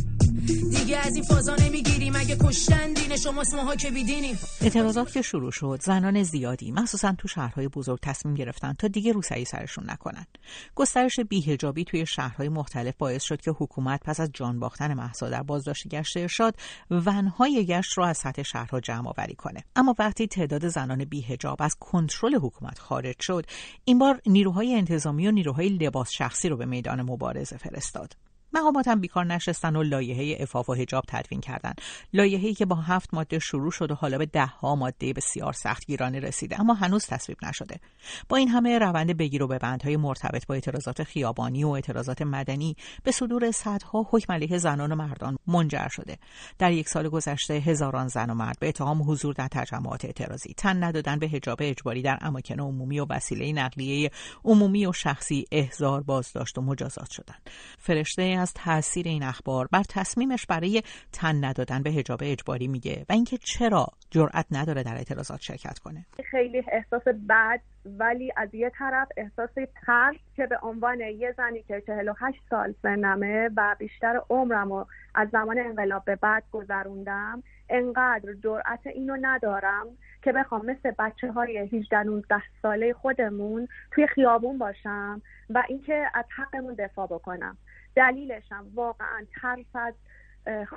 دیگه 0.48 0.98
از 0.98 1.14
این 1.14 1.24
فازا 1.24 1.54
نمی‌گیریم. 1.54 2.16
اگه 2.16 2.36
کشتن 2.36 2.92
دین 2.92 3.16
شماست 3.16 3.54
ماها 3.54 3.76
که 3.76 3.90
بیدینیم. 3.90 4.38
اعتراضات 4.60 5.12
که 5.12 5.22
شروع 5.22 5.50
شد 5.50 5.78
زنان 5.82 6.22
زیادی 6.22 6.72
مخصوصا 6.72 7.14
تو 7.18 7.28
شهرهای 7.28 7.68
بزرگ 7.68 7.98
تصمیم 8.02 8.34
گرفتن 8.34 8.72
تا 8.72 8.88
دیگه 8.88 9.12
روسری 9.12 9.44
سرشون 9.44 9.84
نکنن. 9.90 10.26
گسترش 10.74 11.20
بیهجابی 11.20 11.84
توی 11.84 12.06
شهرهای 12.06 12.48
مختلف 12.48 12.94
باعث 12.98 13.22
شد 13.22 13.40
که 13.40 13.50
حکومت 13.50 14.00
پس 14.04 14.20
از 14.20 14.30
جان 14.34 14.60
باختن 14.60 14.94
محسا 14.94 15.28
در 15.28 15.42
بازداشت 15.42 15.88
گشت 15.88 16.16
ارشاد 16.16 16.56
ونهای 16.90 17.66
گشت 17.66 17.92
رو 17.98 18.04
از 18.04 18.18
سطح 18.18 18.42
شهرها 18.42 18.80
جمع 18.80 19.08
آوری 19.08 19.34
کنه. 19.34 19.64
اما 19.76 19.94
وقتی 19.98 20.26
تعداد 20.26 20.68
زنان 20.68 21.04
بیهجاب 21.04 21.62
از 21.62 21.76
کنترل 21.80 22.34
حکومت 22.34 22.78
خارج 22.78 23.16
شد 23.20 23.46
این 23.84 23.98
بار 23.98 24.20
نیروهای 24.26 24.74
انتظامی 24.74 25.28
و 25.28 25.30
نیروهای 25.30 25.68
لباس 25.68 26.10
شخصی 26.10 26.48
رو 26.48 26.56
به 26.56 26.66
میدان 26.66 27.02
مبارزه 27.02 27.56
فرستاد. 27.56 28.27
مقامات 28.52 28.88
هم 28.88 29.00
بیکار 29.00 29.24
نشستن 29.24 29.76
و 29.76 29.82
لایحه 29.82 30.42
افاف 30.42 30.68
و 30.68 30.74
حجاب 30.74 31.04
تدوین 31.08 31.40
کردن. 31.40 31.72
لایحه‌ای 32.12 32.54
که 32.54 32.66
با 32.66 32.76
هفت 32.76 33.14
ماده 33.14 33.38
شروع 33.38 33.70
شد 33.70 33.90
و 33.90 33.94
حالا 33.94 34.18
به 34.18 34.26
ده 34.26 34.46
ها 34.46 34.74
ماده 34.74 35.12
بسیار 35.12 35.52
سختگیرانه 35.52 36.20
رسیده 36.20 36.60
اما 36.60 36.74
هنوز 36.74 37.06
تصویب 37.06 37.38
نشده. 37.42 37.80
با 38.28 38.36
این 38.36 38.48
همه 38.48 38.78
روند 38.78 39.16
بگیر 39.16 39.42
و 39.42 39.46
به 39.46 39.58
بندهای 39.58 39.96
مرتبط 39.96 40.46
با 40.46 40.54
اعتراضات 40.54 41.02
خیابانی 41.02 41.64
و 41.64 41.68
اعتراضات 41.68 42.22
مدنی 42.22 42.76
به 43.04 43.12
صدور 43.12 43.50
صدها 43.50 44.06
حکم 44.10 44.32
علیه 44.32 44.58
زنان 44.58 44.92
و 44.92 44.94
مردان 44.94 45.38
منجر 45.46 45.88
شده. 45.88 46.18
در 46.58 46.72
یک 46.72 46.88
سال 46.88 47.08
گذشته 47.08 47.54
هزاران 47.54 48.08
زن 48.08 48.30
و 48.30 48.34
مرد 48.34 48.58
به 48.60 48.68
اتهام 48.68 49.10
حضور 49.10 49.34
در 49.34 49.48
تجمعات 49.48 50.04
اعتراضی. 50.04 50.54
تن 50.56 50.84
ندادن 50.84 51.18
به 51.18 51.28
حجاب 51.28 51.58
اجباری 51.60 52.02
در 52.02 52.18
اماکن 52.20 52.60
عمومی 52.60 53.00
و 53.00 53.06
وسیله 53.10 53.52
نقلیه 53.52 54.10
عمومی 54.44 54.86
و 54.86 54.92
شخصی 54.92 55.44
احضار 55.52 56.02
بازداشت 56.02 56.58
و 56.58 56.62
مجازات 56.62 57.10
شدند. 57.10 57.50
فرشته 57.78 58.37
از 58.38 58.54
تاثیر 58.54 59.08
این 59.08 59.22
اخبار 59.22 59.68
بر 59.72 59.82
تصمیمش 59.88 60.46
برای 60.46 60.82
تن 61.12 61.44
ندادن 61.44 61.82
به 61.82 61.90
حجاب 61.90 62.20
اجباری 62.22 62.68
میگه 62.68 63.06
و 63.08 63.12
اینکه 63.12 63.38
چرا 63.38 63.86
جرأت 64.10 64.46
نداره 64.50 64.82
در 64.82 64.94
اعتراضات 64.94 65.40
شرکت 65.40 65.78
کنه. 65.78 66.06
خیلی 66.30 66.62
احساس 66.72 67.02
بد 67.28 67.60
ولی 67.84 68.32
از 68.36 68.54
یه 68.54 68.70
طرف 68.78 69.08
احساس 69.16 69.50
ترس 69.86 70.16
که 70.36 70.46
به 70.46 70.58
عنوان 70.62 71.00
یه 71.00 71.34
زنی 71.36 71.62
که 71.62 71.82
48 71.86 72.38
سال 72.50 72.74
سنمه 72.82 73.50
و 73.56 73.76
بیشتر 73.78 74.20
عمرم 74.30 74.72
و 74.72 74.84
از 75.14 75.28
زمان 75.32 75.58
انقلاب 75.58 76.04
به 76.04 76.16
بعد 76.16 76.42
گذروندم 76.52 77.42
انقدر 77.70 78.34
جرأت 78.44 78.86
اینو 78.86 79.16
ندارم 79.20 79.86
که 80.22 80.32
بخوام 80.32 80.66
مثل 80.66 80.90
بچه 80.98 81.32
های 81.32 81.58
18 81.58 82.02
19 82.02 82.42
ساله 82.62 82.92
خودمون 82.92 83.68
توی 83.90 84.06
خیابون 84.06 84.58
باشم 84.58 85.22
و 85.50 85.62
اینکه 85.68 86.10
از 86.14 86.24
حقمون 86.36 86.74
دفاع 86.74 87.06
بکنم. 87.06 87.56
دلیلشم 87.98 88.66
واقعا 88.74 89.26
ترس 89.42 89.66
از 89.74 89.94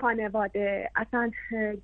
خانواده 0.01 0.89
اصلا 0.95 1.31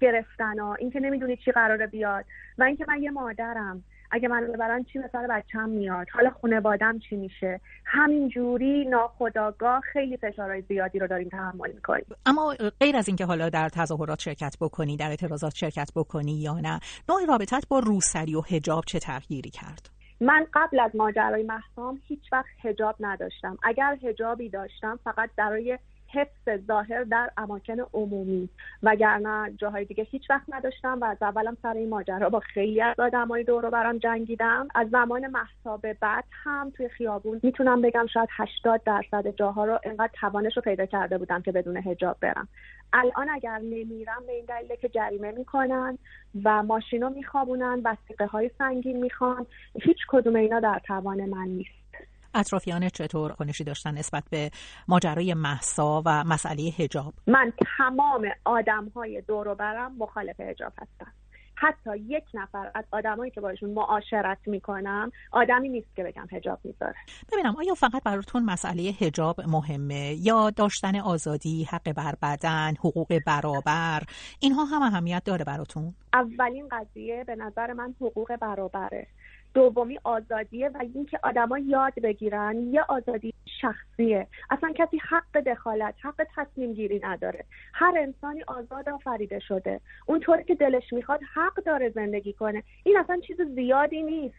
گرفتن 0.01 0.59
ها 0.59 0.75
اینکه 0.75 0.99
نمی‌دونی 0.99 1.37
چی 1.37 1.51
قراره 1.51 1.87
بیاد 1.87 2.25
و 2.57 2.63
اینکه 2.63 2.85
من 2.87 3.03
یه 3.03 3.11
مادرم 3.11 3.83
اگه 4.11 4.27
من 4.27 4.47
ببرن 4.47 4.83
چی 4.83 4.99
مثلا 4.99 5.27
بچم 5.29 5.69
میاد؟ 5.69 6.07
حالا 6.13 6.29
خانوادم 6.41 6.99
چی 6.99 7.15
میشه؟ 7.15 7.59
همین 7.85 8.29
جوری 8.29 8.85
ناخداگاه 8.85 9.81
خیلی 9.93 10.17
فشارهای 10.17 10.61
زیادی 10.61 10.99
رو 10.99 11.07
داریم 11.07 11.29
تحمل 11.29 11.71
می‌کنیم. 11.71 12.05
اما 12.25 12.55
غیر 12.79 12.95
از 12.97 13.07
اینکه 13.07 13.25
حالا 13.25 13.49
در 13.49 13.69
تظاهرات 13.69 14.19
شرکت 14.19 14.55
بکنی 14.61 14.97
در 14.97 15.09
اعتراضات 15.09 15.55
شرکت 15.55 15.91
بکنی 15.95 16.41
یا 16.41 16.59
نه 16.59 16.79
نوع 17.09 17.25
رابطت 17.27 17.63
با 17.69 17.79
روسری 17.79 18.35
و 18.35 18.41
حجاب 18.41 18.83
چه 18.87 18.99
تغییری 18.99 19.49
کرد؟ 19.49 19.96
من 20.21 20.47
قبل 20.53 20.79
از 20.79 20.95
ماجرای 20.95 21.43
محسام 21.43 22.01
هیچ 22.07 22.33
وقت 22.33 22.45
هجاب 22.63 22.95
نداشتم. 22.99 23.57
اگر 23.63 23.97
هجابی 24.03 24.49
داشتم 24.49 24.99
فقط 25.03 25.29
برای 25.37 25.79
حفظ 26.13 26.65
ظاهر 26.67 27.03
در 27.03 27.29
اماکن 27.37 27.77
عمومی. 27.93 28.49
وگرنه 28.83 29.53
جاهای 29.57 29.85
دیگه 29.85 30.03
هیچ 30.03 30.29
وقت 30.29 30.45
نداشتم 30.49 30.97
و 31.01 31.05
از 31.05 31.17
اولم 31.21 31.57
سر 31.61 31.73
این 31.73 31.89
ماجرا 31.89 32.29
با 32.29 32.39
خیلی 32.39 32.81
از 32.81 32.99
آدمای 32.99 33.43
دور 33.43 33.65
و 33.65 33.69
برام 33.69 33.97
جنگیدم. 33.97 34.67
از 34.75 34.89
زمان 34.89 35.27
محتاب 35.27 35.93
بعد 35.93 36.23
هم 36.31 36.69
توی 36.69 36.89
خیابون 36.89 37.39
می‌تونم 37.43 37.81
بگم 37.81 38.05
شاید 38.13 38.29
80 38.31 38.83
درصد 38.83 39.27
جاها 39.27 39.65
رو 39.65 39.79
انقدر 39.83 40.11
توانش 40.19 40.55
رو 40.55 40.61
پیدا 40.61 40.85
کرده 40.85 41.17
بودم 41.17 41.41
که 41.41 41.51
بدون 41.51 41.77
هجاب 41.77 42.17
برم. 42.21 42.47
الان 42.93 43.29
اگر 43.29 43.59
نمیرم 43.59 44.23
به 44.27 44.33
این 44.33 44.45
دلیل 44.45 44.75
که 44.75 44.89
جریمه 44.89 45.31
می‌کنن 45.31 45.97
و 46.43 46.63
ماشین 46.63 47.01
رو 47.01 47.09
میخوابونن 47.09 47.81
وسیقه 47.83 48.25
های 48.25 48.51
سنگین 48.57 48.97
می‌خوان. 48.97 49.45
هیچ 49.81 49.97
کدوم 50.07 50.35
اینا 50.35 50.59
در 50.59 50.81
توان 50.87 51.25
من 51.25 51.47
نیست. 51.47 51.86
اطرافیان 52.37 52.89
چطور 52.89 53.31
کنشی 53.31 53.63
داشتن 53.63 53.97
نسبت 53.97 54.23
به 54.29 54.51
ماجرای 54.87 55.33
محسا 55.33 56.01
و 56.05 56.23
مسئله 56.23 56.61
هجاب 56.61 57.13
من 57.27 57.53
تمام 57.77 58.25
آدم 58.45 58.91
های 58.95 59.21
دور 59.27 59.53
برم 59.53 59.95
مخالف 59.97 60.39
هجاب 60.39 60.73
هستم. 60.77 61.11
حتی 61.59 61.89
یک 61.97 62.23
نفر 62.33 62.71
از 62.75 62.85
آدمایی 62.91 63.31
که 63.31 63.41
باشون 63.41 63.69
معاشرت 63.69 64.37
می‌کنم 64.45 65.11
آدمی 65.31 65.69
نیست 65.69 65.95
که 65.95 66.03
بگم 66.03 66.27
هجاب 66.31 66.59
می‌ذاره. 66.63 66.95
ببینم 67.31 67.55
آیا 67.57 67.73
فقط 67.73 68.03
براتون 68.03 68.43
مسئله 68.43 68.81
هجاب 68.81 69.41
مهمه؟ 69.41 70.15
یا 70.19 70.49
داشتن 70.49 70.99
آزادی 70.99 71.63
حق 71.63 71.91
بر 71.93 72.15
بدن 72.21 72.73
حقوق 72.79 73.19
برابر 73.25 74.03
اینها 74.39 74.65
هم 74.65 74.81
اهمیت 74.81 75.23
داره 75.25 75.45
براتون؟ 75.45 75.93
اولین 76.13 76.67
قضیه 76.71 77.23
به 77.27 77.35
نظر 77.35 77.73
من 77.73 77.95
حقوق 78.01 78.35
برابره. 78.35 79.07
دومی 79.57 79.99
آزادیه 80.03 80.69
و 80.69 80.77
اینکه 80.93 81.19
آدما 81.23 81.57
یاد 81.57 81.93
بگیرن 82.03 82.57
یه 82.57 82.81
آزادی 82.89 83.33
شخصیه. 83.61 84.27
اصلا 84.49 84.73
کسی 84.75 84.97
حق 84.97 85.39
دخالت 85.39 85.95
حق 86.01 86.27
تصمیم 86.35 86.73
گیری 86.73 86.99
نداره. 87.03 87.45
هر 87.73 87.93
انسانی 87.97 88.43
آزاد 88.47 88.89
آفریده 88.89 89.39
شده. 89.39 89.81
اونطوری 90.05 90.43
که 90.43 90.55
دلش 90.55 90.93
می‌خواد 90.93 91.19
حق 91.33 91.63
داره 91.63 91.89
زندگی 91.89 92.33
کنه. 92.33 92.63
این 92.83 92.97
اصلا 92.97 93.19
چیز 93.19 93.41
زیادی 93.41 94.03
نیست. 94.03 94.35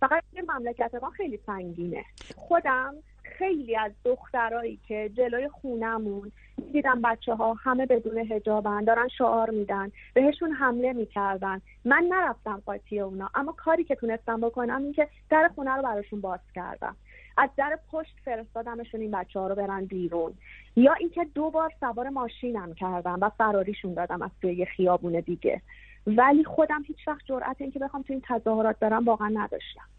فقط 0.00 0.22
این 0.32 0.50
مملکت 0.50 0.94
ما 1.02 1.10
خیلی 1.10 1.40
سنگینه. 1.46 2.04
خودم 2.36 2.94
خیلی 3.38 3.76
از 3.76 3.92
دخترایی 4.04 4.78
که 4.88 5.10
جلوی 5.16 5.48
خونمون 5.48 6.32
دیدم 6.72 7.02
بچه 7.02 7.34
ها 7.34 7.54
همه 7.54 7.86
بدون 7.86 8.18
هجابن 8.18 8.84
دارن 8.84 9.08
شعار 9.08 9.50
میدن 9.50 9.90
بهشون 10.14 10.52
حمله 10.52 10.92
می‌کردن. 10.92 11.60
من 11.84 12.04
نرفتم 12.08 12.62
قاطی 12.66 13.00
اونا 13.00 13.30
اما 13.34 13.52
کاری 13.52 13.84
که 13.84 13.94
تونستم 13.94 14.40
بکنم 14.40 14.82
این 14.82 14.92
که 14.92 15.08
در 15.30 15.50
خونه 15.54 15.70
رو 15.70 15.82
براشون 15.82 16.20
باز 16.20 16.40
کردم. 16.54 16.96
از 17.36 17.50
در 17.56 17.78
پشت 17.92 18.14
فرستادمشون 18.24 19.00
این 19.00 19.10
بچه 19.10 19.40
ها 19.40 19.46
رو 19.46 19.54
برن 19.54 19.84
بیرون. 19.84 20.32
یا 20.76 20.92
اینکه 20.92 21.24
دو 21.34 21.50
بار 21.50 21.72
سوار 21.80 22.08
ماشینم 22.08 22.74
کردم 22.74 23.18
و 23.20 23.30
فراریشون 23.38 23.94
دادم 23.94 24.22
از 24.22 24.30
توی 24.40 24.54
یه 24.54 24.64
خیابون 24.64 25.20
دیگه. 25.20 25.62
ولی 26.06 26.44
خودم 26.44 26.82
هیچ 26.86 27.08
وقت 27.08 27.24
جرأت 27.24 27.56
این 27.60 27.70
که 27.70 27.78
بخوام 27.78 28.02
تو 28.02 28.12
این 28.12 28.22
تظاهرات 28.28 28.78
برم 28.78 29.04
واقعا 29.04 29.28
نداشتم. 29.28 29.97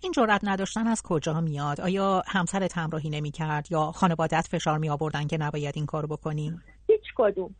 این 0.00 0.12
جرأت 0.12 0.40
نداشتن 0.44 0.86
از 0.86 1.02
کجا 1.02 1.40
میاد؟ 1.40 1.80
آیا 1.80 2.22
همسرت 2.26 2.78
همراهی 2.78 3.10
نمی 3.10 3.30
کرد 3.30 3.72
یا 3.72 3.80
خانوادت 3.80 4.48
فشار 4.50 4.78
می 4.78 4.90
آوردن 4.90 5.26
که 5.26 5.38
نباید 5.38 5.76
این 5.76 5.86
کارو 5.86 6.08
بکنی؟ 6.08 6.60
هیچ 6.86 7.04
کدوم. 7.16 7.54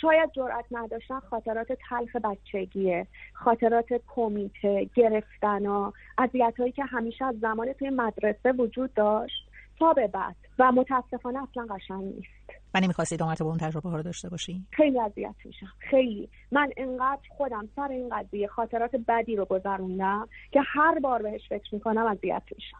شاید 0.00 0.30
جرأت 0.32 0.64
نداشتن 0.70 1.20
خاطرات 1.20 1.68
تلخ 1.88 2.16
بچگیه 2.16 3.06
خاطرات 3.32 3.86
کمیته 4.14 4.90
گرفتنا 4.94 5.92
اذیت 6.18 6.54
هایی 6.58 6.72
که 6.72 6.84
همیشه 6.84 7.24
از 7.24 7.34
زمان 7.40 7.72
توی 7.72 7.90
مدرسه 7.90 8.52
وجود 8.52 8.94
داشت 8.94 9.48
تا 9.78 9.92
به 9.92 10.06
بعد. 10.06 10.36
و 10.58 10.72
متاسفانه 10.72 11.38
اصلا 11.42 11.66
قشنگ 11.74 12.04
نیست. 12.04 12.43
و 12.74 12.80
نمی‌خواستی 12.80 13.16
دو 13.16 13.26
مرتبه 13.26 13.48
اون 13.48 13.58
تجربه 13.58 13.90
ها 13.90 13.96
رو 13.96 14.02
داشته 14.02 14.28
باشی؟ 14.28 14.66
خیلی 14.70 15.00
اذیت 15.00 15.34
میشم. 15.44 15.66
خیلی. 15.90 16.28
من 16.52 16.70
انقدر 16.76 17.22
خودم 17.36 17.68
سر 17.76 17.88
این 17.88 18.08
قضیه 18.08 18.46
خاطرات 18.46 18.90
بدی 19.08 19.36
رو 19.36 19.44
گذروندم 19.44 20.28
که 20.52 20.60
هر 20.66 20.98
بار 20.98 21.22
بهش 21.22 21.48
فکر 21.48 21.74
می‌کنم 21.74 22.06
اذیت 22.06 22.42
میشم. 22.56 22.78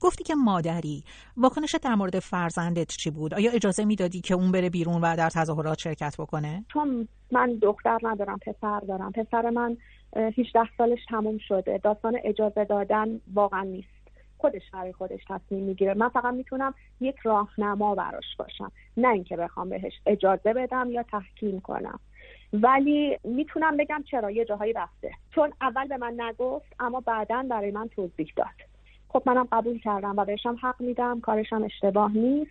گفتی 0.00 0.24
که 0.24 0.34
مادری. 0.34 1.04
واکنش 1.36 1.74
در 1.82 1.94
مورد 1.94 2.18
فرزندت 2.18 2.88
چی 2.88 3.10
بود؟ 3.10 3.34
آیا 3.34 3.50
اجازه 3.52 3.84
می‌دادی 3.84 4.20
که 4.20 4.34
اون 4.34 4.52
بره 4.52 4.70
بیرون 4.70 5.00
و 5.00 5.16
در 5.16 5.28
تظاهرات 5.28 5.78
شرکت 5.78 6.16
بکنه؟ 6.18 6.64
چون 6.72 7.08
من 7.32 7.58
دختر 7.62 7.98
ندارم 8.02 8.38
پسر 8.38 8.80
دارم. 8.80 9.12
پسر 9.12 9.50
من 9.50 9.76
18 10.16 10.60
سالش 10.78 10.98
تموم 11.08 11.38
شده. 11.48 11.78
داستان 11.78 12.18
اجازه 12.24 12.64
دادن 12.64 13.20
واقعا 13.34 13.62
نیست. 13.62 13.99
خودش 14.40 14.70
برای 14.72 14.92
خودش 14.92 15.20
تصمیم 15.28 15.64
می‌گیره. 15.64 15.94
من 15.94 16.08
فقط 16.08 16.34
می‌تونم 16.34 16.74
یک 17.00 17.16
راهنما 17.22 17.94
براش 17.94 18.36
باشم. 18.38 18.72
نه 18.96 19.08
اینکه 19.08 19.36
بخوام 19.36 19.68
بهش 19.68 19.92
اجازه 20.06 20.52
بدم 20.52 20.90
یا 20.90 21.02
تحکیم 21.02 21.60
کنم. 21.60 21.98
ولی 22.52 23.18
می‌تونم 23.24 23.76
بگم 23.76 24.04
چرا 24.10 24.30
یه 24.30 24.44
جاهایی 24.44 24.72
رفته. 24.72 25.10
چون 25.34 25.52
اول 25.60 25.88
به 25.88 25.96
من 25.96 26.20
نگفت 26.20 26.72
اما 26.80 27.00
بعدا 27.00 27.46
برای 27.50 27.70
من 27.70 27.88
توضیح 27.88 28.32
داد. 28.36 28.46
خب 29.08 29.22
منم 29.26 29.48
قبول 29.52 29.78
کردم 29.78 30.14
و 30.16 30.24
بهشم 30.24 30.56
حق 30.62 30.80
میدم. 30.80 31.20
کارشم 31.20 31.62
اشتباه 31.62 32.12
نیست. 32.12 32.50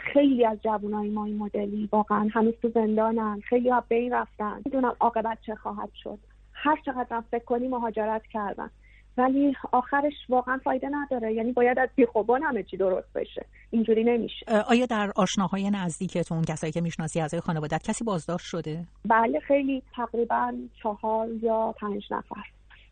خیلی 0.00 0.46
از 0.46 0.58
جوانای 0.62 1.08
ما 1.08 1.24
این 1.24 1.38
مدلی 1.38 1.88
واقعا 1.92 2.28
هنوز 2.34 2.54
تو 2.62 2.68
زندانن. 2.68 3.40
خیلی 3.40 3.68
ها 3.68 3.84
بین 3.88 4.12
رفتن. 4.12 4.62
می‌دونم 4.64 4.96
عاقبت 5.00 5.38
چه 5.46 5.54
خواهد 5.54 5.90
شد. 6.02 6.18
هر 6.52 6.78
چقدر 6.86 7.22
فکر 7.30 7.44
کنی 7.44 7.68
مهاجرت 7.68 8.26
کردن. 8.26 8.70
ولی 9.18 9.56
آخرش 9.72 10.12
واقعا 10.28 10.60
فایده 10.64 10.88
نداره. 10.92 11.32
یعنی 11.32 11.52
باید 11.52 11.78
از 11.78 11.88
بیخوبان 11.96 12.42
همه 12.42 12.62
چی 12.62 12.76
درست 12.76 13.12
بشه. 13.12 13.46
اینجوری 13.70 14.04
نمیشه. 14.04 14.46
آیا 14.68 14.86
در 14.86 15.12
آشناهای 15.16 15.70
نزدیکتون 15.70 16.42
کسایی 16.42 16.72
که 16.72 16.80
می‌شناسی 16.80 17.20
اعضای 17.20 17.40
خانوادت 17.40 17.82
کسی 17.82 18.04
بازداشت 18.04 18.46
شده؟ 18.46 18.84
بله 19.04 19.40
خیلی 19.40 19.82
تقریبا 19.96 20.54
چهار 20.82 21.28
یا 21.42 21.74
پنج 21.80 22.02
نفر. 22.10 22.42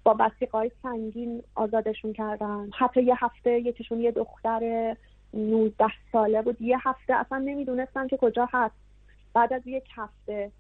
با 0.05 0.31
های 0.53 0.71
سنگین 0.83 1.43
آزادشون 1.55 2.12
کردن. 2.12 2.71
حتی 2.79 3.03
یه 3.03 3.15
هفته 3.19 3.50
یکیشون 3.50 4.00
یه 4.00 4.11
دختر 4.11 4.97
19 5.35 5.85
ساله 6.12 6.43
بود. 6.43 6.62
یه 6.62 6.79
هفته 6.83 7.15
اصلا 7.15 7.39
نمی‌دونستن 7.39 8.09
که 8.09 8.17
کجا 8.17 8.49
هست. 8.53 8.75
بعد 9.35 9.53
از 9.53 9.62
یک 9.67 9.85
هفته 9.97 10.50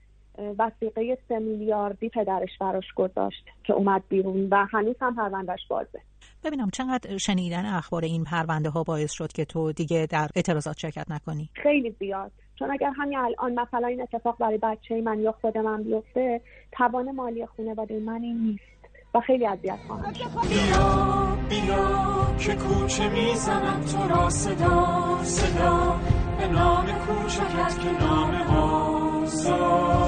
وسیقه 0.58 1.18
سه 1.28 1.38
میلیاردی 1.38 2.08
پدرش 2.08 2.58
براش 2.60 2.92
گذاشت 2.96 3.44
که 3.64 3.72
اومد 3.72 4.02
بیرون 4.08 4.48
و 4.50 4.66
هنوز 4.72 4.96
هم 5.00 5.14
پروندهش 5.14 5.66
بازه. 5.68 6.00
ببینم 6.44 6.70
چقدر 6.70 7.16
شنیدن 7.16 7.66
اخبار 7.66 8.04
این 8.04 8.24
پرونده 8.24 8.70
ها 8.70 8.82
باعث 8.82 9.12
شد 9.12 9.32
که 9.32 9.44
تو 9.44 9.72
دیگه 9.72 10.06
در 10.10 10.28
اعتراضات 10.36 10.78
شرکت 10.78 11.10
نکنی؟ 11.10 11.50
خیلی 11.52 11.96
زیاد. 11.98 12.32
چون 12.58 12.70
اگر 12.70 12.90
همین 12.96 13.18
الان 13.18 13.60
مثلا 13.60 13.88
این 13.88 14.02
اتفاق 14.02 14.38
برای 14.38 14.58
بچه 14.58 15.00
من 15.00 15.20
یا 15.20 15.32
خود 15.32 15.58
من 15.58 15.82
بیفته 15.82 16.40
توان 16.72 17.10
مالی 17.10 17.46
خانواده 17.46 18.00
من 18.00 18.22
این 18.22 18.36
نیست 18.36 18.70
و 19.14 19.20
خیلی 19.20 19.46
اذیت 19.46 19.78
خواهم 19.86 20.12
بیا 20.12 21.38
بیا 21.48 22.36
که 22.38 22.54
کوچه 22.54 23.08
می‌زنم 23.08 23.80
تو 23.80 24.08
را 24.08 24.30
صدا 24.30 25.18
صدا 25.22 26.00
به 26.38 26.48
نام 26.48 26.86
کوچکت 26.86 27.80
که 27.80 28.04
نام 28.04 28.34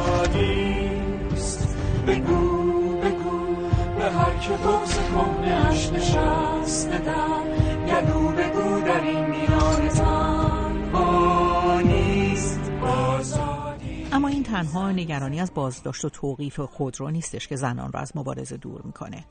آزادیست 0.02 0.88
بگو 2.07 2.73
بگو 2.97 3.38
به 3.99 4.05
هر 4.11 4.35
که 4.41 4.50
بغز 4.50 4.95
کهنهاش 4.95 5.93
نشسته 5.93 6.99
در 6.99 7.43
گلو 7.87 8.29
بگو 8.29 8.81
در 8.81 9.00
این 9.00 9.26
میان 9.26 9.52
این 14.33 14.43
تنها 14.43 14.93
نگرانی 14.93 15.41
از 15.41 15.55
بازداشت 15.55 16.05
و 16.05 16.09
توقیف 16.09 16.61
خودرو 16.61 17.11
نیستش 17.11 17.49
که 17.49 17.57
زنان 17.57 17.93
را 17.93 18.01
از 18.01 18.12
مبارزه 18.17 18.57
دور 18.57 18.83
می‌کنه. 18.85 19.25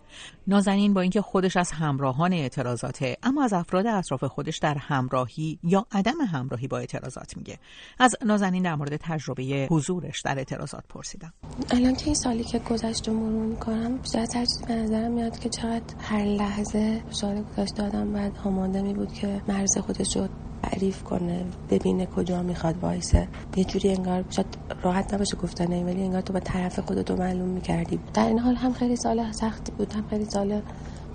نازنین 0.48 0.93
با 0.93 1.01
اینکه 1.01 1.22
خودش 1.22 1.58
از 1.58 1.72
همراهان 1.72 2.34
اعتراضاته 2.34 3.17
اما 3.24 3.43
از 3.43 3.53
افراد 3.53 3.88
اطراف 3.88 4.24
خودش 4.24 4.58
در 4.58 4.77
همراهی 4.77 5.60
یا 5.63 5.86
عدم 5.91 6.22
همراهی 6.31 6.67
با 6.67 6.77
اعتراضات 6.77 7.38
میگه. 7.38 7.60
از 8.00 8.15
نازنین 8.25 8.63
در 8.63 8.75
مورد 8.75 8.96
تجربه 8.96 9.67
حضورش 9.72 10.22
در 10.22 10.38
اعتراضات 10.38 10.84
پرسیدم. 10.89 11.34
الان 11.72 11.96
که 11.96 12.05
این 12.05 12.15
سالی 12.15 12.43
که 12.43 12.60
گذشت 12.60 13.10
و 13.10 13.13
مرور 13.13 13.46
می‌کنم 13.46 13.98
بیشتر 13.98 14.25
چیزی 14.25 14.65
به 14.67 14.75
نظرم 14.75 15.12
میاد 15.12 15.39
که 15.39 15.50
چقدر 15.50 15.96
هر 16.00 16.24
لحظه 16.25 17.03
سال 17.10 17.43
گذشته 17.58 17.84
آدم 17.84 18.13
بعد 18.13 18.39
آماده 18.46 18.81
می 18.81 18.93
بود 18.93 19.13
که 19.13 19.41
مرز 19.48 19.77
خودش 19.77 20.17
رو 20.17 20.27
تعریف 20.63 21.03
کنه 21.03 21.46
ببینه 21.70 22.06
کجا 22.06 22.44
می‌خواد 22.44 22.75
وایسه. 22.82 23.27
یه 23.56 23.63
جوری 23.63 23.89
انگار 23.89 24.24
شاید 24.30 24.58
راحت 24.84 25.13
نباشه 25.13 25.38
گفتن 25.38 25.84
ولی 25.84 26.03
انگار 26.03 26.22
تو 26.22 26.34
با 26.34 26.39
طرف 26.39 26.80
خودتو 26.80 27.15
معلوم 27.15 27.50
می‌کردی. 27.50 28.00
در 28.13 28.27
این 28.27 28.39
حال 28.39 28.56
هم 28.56 28.74
خیلی 28.74 28.96
سال 28.96 29.32
سختی 29.32 29.72
بود 29.72 29.94
هم 29.94 30.08
خیلی 30.10 30.25
سال 30.25 30.62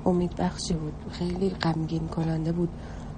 امید 0.05 0.37
بخشی 0.37 0.75
بود. 0.75 0.93
خیلی 1.11 1.51
غمگین 1.51 2.09
کننده 2.09 2.53
بود. 2.53 2.69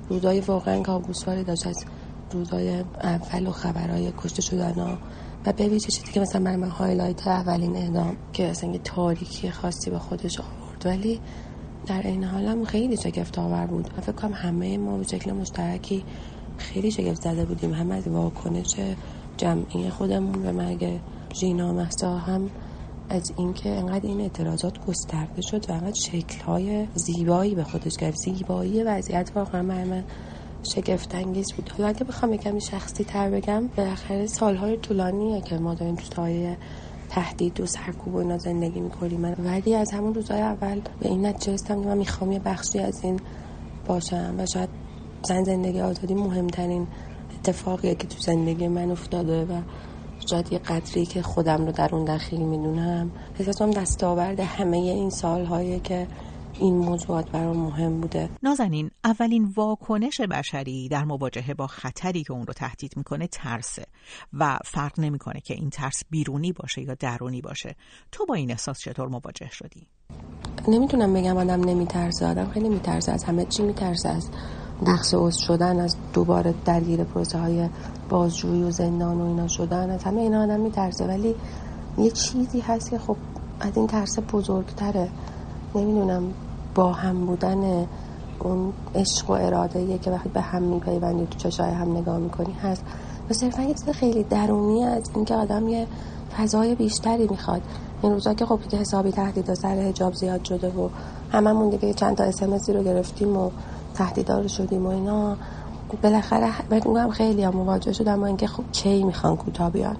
روزای 0.08 0.40
واقعا 0.40 0.82
کابوسواری 0.82 1.44
داشت 1.44 1.66
از 1.66 1.84
روزای 2.32 2.84
اول 3.02 3.46
و 3.46 3.50
خبرهای 3.50 4.12
کشته 4.16 4.42
شدن 4.42 4.72
ها. 4.72 4.98
و 5.46 5.52
به 5.52 5.68
ویژه 5.68 5.88
چیزی 5.88 6.12
که 6.12 6.20
مثلا 6.20 6.56
من 6.56 6.68
هایلایت 6.68 7.28
اولین 7.28 7.76
اعدام 7.76 8.16
که 8.32 8.46
اصلا 8.46 8.78
تاریکی 8.84 9.50
خاصی 9.50 9.90
به 9.90 9.98
خودش 9.98 10.40
آورد. 10.40 10.86
ولی 10.86 11.20
در 11.88 12.02
این 12.02 12.24
حال 12.24 12.44
هم 12.44 12.64
خیلی 12.64 12.96
شگفت 12.96 13.38
آور 13.38 13.66
بود 13.66 13.88
فکر 14.00 14.12
کنم 14.12 14.32
همه 14.32 14.78
ما 14.78 14.96
به 14.96 15.04
شکل 15.04 15.32
مشترکی 15.32 16.04
خیلی 16.58 16.90
شگفت 16.90 17.22
زده 17.22 17.44
بودیم. 17.44 17.74
هم 17.74 17.90
از 17.90 18.08
واکنش 18.08 18.74
جمعی 19.36 19.90
خودمون 19.90 20.42
به 20.42 20.52
مرگ 20.52 21.00
ژینا 21.40 21.72
محسا 21.72 22.18
هم 22.18 22.50
از 23.08 23.32
اینکه 23.36 23.68
انقدر 23.68 24.06
این 24.06 24.20
اعتراضات 24.20 24.86
گسترده 24.86 25.42
شد 25.42 25.70
و 25.70 25.72
انقدر 25.72 26.00
شکل‌های 26.00 26.86
زیبایی 26.94 27.54
به 27.54 27.64
خودش 27.64 27.96
گرفت. 27.96 28.18
زیبایی 28.18 28.82
وضعیت 28.82 29.30
واقعا 29.34 29.62
من 29.62 30.04
شگفت 30.74 31.14
انگیز 31.14 31.52
بود. 31.52 31.68
حالا 31.68 31.88
اگه 31.88 32.04
بخوام 32.04 32.32
یکم 32.32 32.58
شخصی 32.58 33.04
تر 33.04 33.30
بگم 33.30 33.68
بالاخره 33.76 34.26
سالهای 34.26 34.76
طولانیه 34.76 35.40
که 35.40 35.58
ما 35.58 35.74
داریم 35.74 35.94
تو 35.94 36.22
تهدید 37.08 37.60
و 37.60 37.66
سرکوب 37.66 38.14
و 38.14 38.18
اینا 38.18 38.38
زندگی 38.38 38.80
می‌کنیم 38.80 39.34
ولی 39.38 39.74
از 39.74 39.92
همون 39.92 40.14
روزهای 40.14 40.40
اول 40.40 40.80
به 41.00 41.08
این 41.08 41.26
نتیجه 41.26 41.52
رسیدم 41.52 41.82
که 41.82 41.88
من 41.88 41.98
می‌خوام 41.98 42.32
یه 42.32 42.38
بخشی 42.38 42.78
از 42.78 43.04
این 43.04 43.20
باشم 43.86 44.34
و 44.38 44.46
شاید 44.46 44.68
زن 45.22 45.44
زندگی 45.44 45.80
آزادی 45.80 46.14
مهمترین 46.14 46.86
اتفاقیه 47.38 47.94
که 47.94 48.06
تو 48.06 48.18
زندگی 48.20 48.68
من 48.68 48.90
افتاده 48.90 49.44
و 49.44 49.60
شاید 50.30 50.52
یه 50.52 50.58
قدری 50.58 51.06
که 51.06 51.22
خودم 51.22 51.66
رو 51.66 51.72
در 51.72 51.94
اون 51.94 52.04
دخیل 52.04 52.40
می‌دونم. 52.40 53.10
احساس 53.38 53.58
کنم 53.58 53.70
دستاورد 53.70 54.40
همه 54.40 54.76
این 54.76 55.10
سالهایی 55.10 55.80
که 55.80 56.06
این 56.58 56.78
موضوعات 56.78 57.30
برام 57.30 57.56
مهم 57.56 58.00
بوده. 58.00 58.30
نازنین 58.42 58.90
اولین 59.04 59.52
واکنش 59.56 60.20
بشری 60.20 60.88
در 60.88 61.04
مواجهه 61.04 61.54
با 61.54 61.66
خطری 61.66 62.22
که 62.22 62.32
اون 62.32 62.46
رو 62.46 62.52
تهدید 62.52 62.96
می‌کنه 62.96 63.26
ترسه 63.26 63.84
و 64.32 64.58
فرق 64.64 65.00
نمی‌کنه 65.00 65.40
که 65.40 65.54
این 65.54 65.70
ترس 65.70 66.02
بیرونی 66.10 66.52
باشه 66.52 66.82
یا 66.82 66.94
درونی 66.94 67.40
باشه. 67.40 67.76
تو 68.12 68.26
با 68.26 68.34
این 68.34 68.50
احساس 68.50 68.78
چطور 68.80 69.08
مواجه 69.08 69.50
شدی؟ 69.52 69.86
نمی‌تونم 70.68 71.14
بگم 71.14 71.36
آدم 71.36 71.64
نمیترسه. 71.64 72.26
آدم 72.26 72.50
خیلی 72.50 72.68
میترسه. 72.68 73.12
از 73.12 73.24
همه 73.24 73.44
چی 73.44 73.62
میترسه. 73.62 74.08
از 74.08 74.30
نقص 74.82 75.14
عضو 75.14 75.40
شدن 75.46 75.80
از 75.80 75.96
دوباره 76.12 76.54
درگیر 76.64 77.04
پروسه 77.04 77.38
های 77.38 77.68
بازجویی 78.08 78.62
و 78.62 78.70
زندان 78.70 79.20
و 79.20 79.24
اینا 79.24 79.48
شدن. 79.48 79.90
از 79.90 80.04
همه 80.04 80.20
اینا 80.20 80.42
آدم 80.42 80.60
میترسه. 80.60 81.06
ولی 81.06 81.34
یه 81.98 82.10
چیزی 82.10 82.60
هست 82.60 82.90
که 82.90 82.98
خب 82.98 83.16
از 83.60 83.76
این 83.76 83.86
ترس 83.86 84.18
بزرگتره. 84.32 85.08
نمی‌دونم. 85.74 86.34
با 86.78 86.92
هم 86.92 87.26
بودن 87.26 87.86
اون 88.38 88.72
عشق 88.94 89.30
و 89.30 89.32
اراده 89.32 89.98
که 89.98 90.10
وقتی 90.10 90.28
به 90.28 90.40
هم 90.40 90.62
میپیوندی 90.62 91.26
تو 91.26 91.38
چشای 91.38 91.70
هم 91.70 91.96
نگاه 91.96 92.18
می‌کنی 92.18 92.52
هست. 92.52 92.84
و 93.30 93.32
صرفا 93.32 93.62
یه 93.62 93.74
چیز 93.74 93.88
خیلی 93.88 94.22
درونی 94.22 94.84
از 94.84 95.10
اینکه 95.14 95.34
آدم 95.34 95.68
یه 95.68 95.86
فضای 96.36 96.74
بیشتری 96.74 97.28
می‌خواد. 97.28 97.62
این 98.02 98.12
روزا 98.12 98.34
که 98.34 98.46
خب 98.46 98.60
که 98.70 98.76
حسابی 98.76 99.12
تهدید 99.12 99.54
سر 99.54 99.68
حجاب 99.68 100.14
زیاد 100.14 100.44
شده 100.44 100.68
و 100.68 100.88
هممون 101.32 101.68
دیگه 101.68 101.94
چند 101.94 102.16
تا 102.16 102.24
اسمسی 102.24 102.72
رو 102.72 102.82
گرفتیم 102.82 103.36
و 103.36 103.50
تهدیدار 103.94 104.46
شدیم 104.46 104.86
و 104.86 104.88
اینا 104.88 105.36
بالاخره 106.02 106.52
بگم 106.70 107.10
خیلی 107.10 107.42
هم 107.42 107.56
مواجه 107.56 107.92
شدم 107.92 108.12
اما 108.12 108.26
اینکه 108.26 108.46
خب 108.46 108.64
کی 108.72 109.04
می‌خوان 109.04 109.36
کوتا 109.36 109.70
بیان؟ 109.70 109.96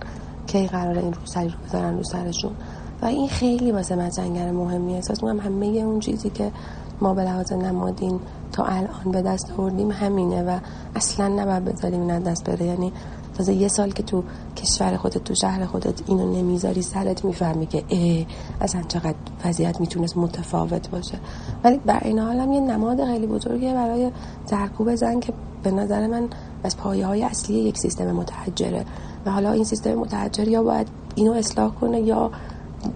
کی 0.47 0.67
قرار 0.67 0.99
این 0.99 1.13
روسری 1.13 1.49
رو 1.49 1.55
بذارن 1.69 1.97
رو 1.97 2.05
سرشون؟ 2.05 2.53
و 3.03 3.07
این 3.07 3.29
خیلی 3.29 3.73
واسه 3.73 3.97
من 3.97 4.11
جنگر 4.11 4.51
مهمی 4.51 4.95
احساس 4.95 5.23
می‌کنم 5.23 5.41
همه 5.41 5.67
اون 5.67 6.01
چیزی 6.01 6.31
که 6.31 6.53
ما 7.01 7.15
به 7.15 7.23
لحاظ 7.23 7.53
نمادین 7.53 8.21
تا 8.53 8.65
الان 8.65 9.13
به 9.13 9.23
دست 9.23 9.53
آوردیم 9.59 9.91
همینه 9.91 10.43
و 10.43 10.59
اصلا 10.97 11.29
نباید 11.29 11.65
بذاریم 11.65 12.01
این 12.01 12.19
دست 12.19 12.45
بره. 12.45 12.67
یعنی 12.67 12.93
تازه 13.39 13.55
یه 13.55 13.69
سال 13.69 13.91
که 13.91 14.03
تو 14.03 14.23
کشور 14.57 14.97
خودت 14.97 15.25
تو 15.25 15.35
شهر 15.35 15.65
خودت 15.65 16.03
اینو 16.07 16.33
نمی‌ذاری 16.33 16.83
سرت 16.83 17.25
می‌فهمی 17.25 17.67
که 17.67 17.85
اه 17.91 18.27
اصلا 18.61 18.83
چقدر 18.83 19.15
وضعیت 19.45 19.81
می‌تونست 19.81 20.17
متفاوت 20.17 20.91
باشه. 20.91 21.19
ولی 21.65 21.79
بر 21.87 22.01
این 22.05 22.19
حال 22.19 22.37
یه 22.37 22.61
نماد 22.61 23.05
خیلی 23.05 23.27
بزرگیه 23.27 23.75
برای 23.75 24.11
زرکوب 24.47 24.95
زن 24.95 25.21
که 25.21 25.33
به 25.63 25.71
نظر 25.71 26.07
من 26.07 26.29
از 26.65 26.77
پایه 26.77 27.07
های 27.07 27.25
اصلی 27.25 27.57
یک 27.57 27.79
سیستم 27.79 28.13
متحجره. 28.13 28.85
و 29.27 29.31
حالا 29.31 29.53
این 29.53 29.65
سیستم 29.65 29.95
متحجر 29.95 30.49
یا 30.49 30.63
باید 30.63 30.87
اینو 31.15 31.33
اصلاح 31.33 31.71
کنه 31.75 32.01
یا 32.01 32.31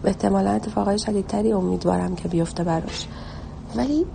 احتمالا 0.05 0.51
اتفاقای 0.51 0.99
شدیدتری 0.99 1.53
امیدوارم 1.53 2.15
که 2.15 2.29
بیفته 2.29 2.65
براش. 2.65 3.07
ولی 3.77 4.07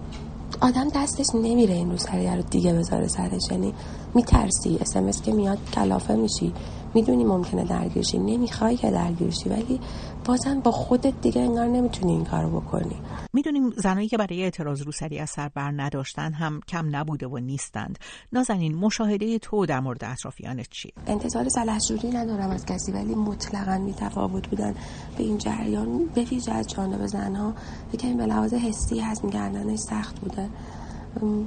آدم 0.62 0.88
دستش 0.96 1.26
نمیره 1.36 1.74
این 1.74 1.92
رو 1.92 1.98
سریع 1.98 2.36
رو 2.36 2.42
دیگه 2.42 2.74
بذاره 2.74 3.08
سرش. 3.08 3.52
یعنی 3.52 3.74
میترسی. 4.16 4.78
اسمس 4.82 5.22
که 5.22 5.32
میاد 5.32 5.58
کلافه 5.74 6.16
میشی. 6.16 6.54
می‌دونی 6.98 7.24
ممکنه 7.24 7.64
درگیرشی. 7.64 8.18
نمی‌خوای 8.18 8.78
که 8.78 8.92
درگیرشی 8.92 9.50
ولی 9.50 9.80
بازم 10.26 10.60
با 10.60 10.72
خودت 10.72 11.22
دیگه 11.22 11.42
انگار 11.42 11.66
نمی‌تونی 11.68 12.12
این 12.12 12.26
کارو 12.26 12.60
بکنی. 12.60 12.96
می‌دونیم 13.34 13.70
زنایی 13.70 14.08
که 14.08 14.18
برای 14.18 14.44
اعتراض 14.44 14.82
روسری 14.82 15.20
از 15.20 15.30
سر 15.30 15.50
بر 15.50 15.72
نداشتن 15.72 16.34
هم 16.34 16.60
کم 16.68 16.96
نبوده 16.96 17.28
و 17.28 17.38
نیستند. 17.38 18.00
نازنین 18.34 18.76
مشاهده 18.76 19.40
تو 19.40 19.66
در 19.66 19.80
مورد 19.80 20.04
اطرافیانت 20.04 20.70
چیه؟ 20.70 20.92
انتظار 21.08 21.50
سلحشوری 21.50 22.10
ندارم 22.10 22.50
از 22.50 22.66
کسی 22.66 22.92
ولی 22.92 23.16
مطلقا 23.16 23.78
میتفاوت 23.78 24.48
بودن 24.48 24.76
به 25.18 25.24
این 25.24 25.38
جریان. 25.38 26.06
به 26.06 26.22
ویژه 26.22 26.52
از 26.52 26.68
جانب 26.68 27.06
زنها 27.06 27.54
که 27.98 28.14
به 28.14 28.26
لحاظ 28.26 28.54
حسی 28.54 29.00
هست 29.00 29.26
میگردنش 29.26 29.80
سخت 29.80 30.20
بوده. 30.20 30.50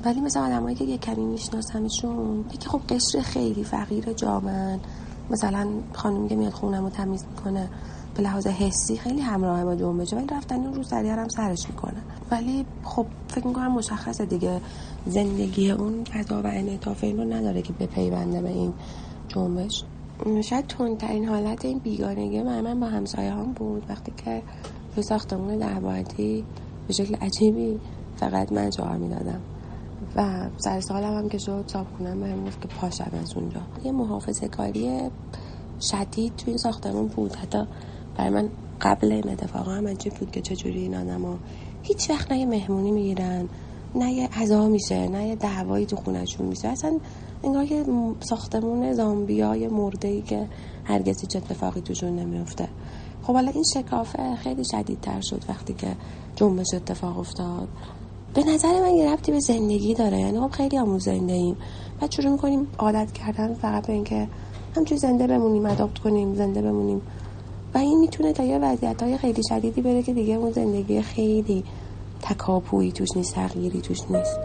ولی 0.05 0.21
مثل 0.21 0.41
آدمایی 0.41 0.77
که 0.77 0.85
یه 0.85 0.99
کمی 0.99 1.25
میشناسمشون 1.25 2.45
یکی 2.55 2.69
خب 2.69 2.81
قشر 2.89 3.21
خیلی 3.21 3.65
فقیر 3.65 4.13
جامن. 4.13 4.81
مثلا 5.31 5.69
خانم 5.93 6.29
که 6.29 6.37
میاد 6.37 6.53
خونم 6.53 6.85
رو 6.85 6.91
تمیز 6.91 7.25
می‌کنه 7.31 7.69
به 8.15 8.23
لحاظ 8.23 8.47
حسی 8.47 8.97
خیلی 8.97 9.21
همراه 9.21 9.65
با 9.65 9.77
جنبشه 9.77 10.17
ولی 10.17 10.27
رفتن 10.27 10.57
اون 10.57 10.75
روز 10.75 10.93
هم 10.93 11.29
سرش 11.29 11.67
می‌کنه. 11.69 12.01
ولی 12.31 12.67
خب 12.85 13.07
فکر 13.29 13.47
می‌کنم 13.47 13.73
مشخصه 13.73 14.25
دیگه 14.25 14.61
زندگی 15.07 15.71
اون 15.71 16.05
فضا 16.05 16.43
و 16.43 16.47
انعطاف 16.47 17.05
این 17.05 17.17
رو 17.17 17.25
نداره 17.25 17.63
که 17.63 17.73
بپیونده 17.73 18.41
به 18.43 18.49
این 18.49 18.73
جنبش. 19.29 19.85
شاید 20.45 20.67
تندترین 20.67 21.29
حالت 21.29 21.65
این 21.65 21.79
بیگانگی 21.79 22.43
من, 22.43 22.61
من 22.61 22.81
با 22.81 22.87
همسایه 22.87 23.33
هم 23.33 23.53
بود. 23.53 23.83
وقتی 23.89 24.13
که 24.25 24.43
به 24.97 25.03
ساختمون 25.03 25.59
دربادی 25.59 26.45
به 26.87 26.93
شکل 26.93 27.15
عجیبی 27.15 27.81
فقط 28.17 28.53
من 28.53 28.71
جوار 28.71 28.97
می‌دادم. 28.97 29.41
و 30.17 30.49
سر 30.57 30.81
سالم 30.81 31.19
هم 31.19 31.29
که 31.29 31.39
شد 31.39 31.65
صاحب 31.67 31.87
کنم 31.99 32.21
بهم 32.21 32.45
گفت 32.45 32.61
که 32.61 32.69
پاشم 32.69 33.11
از 33.23 33.37
اونجا. 33.37 33.61
یه 33.85 33.93
محافظه 33.93 34.49
کاری 34.49 35.11
شدید 35.81 36.37
توی 36.37 36.59
ساختمون 36.59 37.07
بود. 37.07 37.37
حتی 37.37 37.65
برای 38.17 38.31
من 38.31 38.49
قبل 38.81 39.13
این 39.13 39.29
اتفاق 39.29 39.69
هم 39.69 39.89
عجیب 39.89 40.15
بود 40.15 40.31
که 40.31 40.41
چجوری 40.41 40.81
این 40.81 40.95
آدم 40.95 41.39
هیچ 41.83 42.11
وقت 42.11 42.33
نه 42.33 42.39
یه 42.39 42.47
مهمونی 42.47 42.91
می‌گیرن 42.91 43.49
نه 43.95 44.13
یه 44.13 44.29
عذا 44.29 44.69
میشه 44.69 45.09
نه 45.09 45.29
یه 45.29 45.37
دعوایی 45.37 45.87
تو 45.87 45.97
خونشون 45.97 46.47
میشه. 46.47 46.69
اصلا 46.69 46.99
انگار 47.45 47.65
یه 47.65 47.85
ساختمون 48.21 48.93
زامبیای 48.93 49.69
مرده 49.69 50.09
ای 50.09 50.23
که 50.23 50.49
هرگز 50.85 51.21
هیچ 51.21 51.37
اتفاقی 51.37 51.81
توشون 51.81 52.17
نمیفته 52.17 52.69
خب 53.23 53.33
حالا 53.33 53.51
این 53.51 53.65
شکافه 53.75 54.37
خیلی 54.37 54.63
شدیدتر 54.65 55.21
شد 55.21 55.43
وقتی 55.49 55.75
که 55.75 55.97
جنبش 56.37 56.75
اتفاق 56.75 57.19
افتاد. 57.19 57.69
به 58.35 58.45
نظر 58.45 58.81
من 58.81 58.95
یه 58.95 59.13
ربطی 59.13 59.33
به 59.33 59.41
زندگی 59.41 59.95
داره. 59.95 60.21
یعنی 60.21 60.41
خب 60.41 60.51
خیلی 60.51 60.77
همون 60.77 60.99
زنده 60.99 61.33
ایم 61.33 61.57
و 62.03 62.09
شروع 62.11 62.31
می‌کنیم 62.31 62.67
عادت 62.79 63.13
کردن 63.13 63.55
فقط 63.55 63.87
به 63.87 63.93
اینکه 63.93 64.29
همچون 64.77 64.99
زنده 64.99 65.27
بمونیم 65.27 65.67
اداپت 65.67 65.99
کنیم 65.99 66.35
زنده 66.35 66.63
بمونیم. 66.63 67.03
و 67.75 67.79
این 67.79 68.01
می‌تونه 68.01 68.33
تا 68.33 68.45
یه 68.45 68.59
وضعیت 68.59 69.03
های 69.03 69.19
خیلی 69.19 69.43
شدیدی 69.49 69.83
بره 69.83 70.03
که 70.03 70.13
دیگه 70.15 70.35
اون 70.35 70.53
زندگی 70.53 71.03
خیلی 71.03 71.65
تکاپویی 72.23 72.93
توش 72.93 73.09
نیست 73.17 73.35
تغییری 73.35 73.81
توش 73.81 73.99
نیست. 74.11 74.39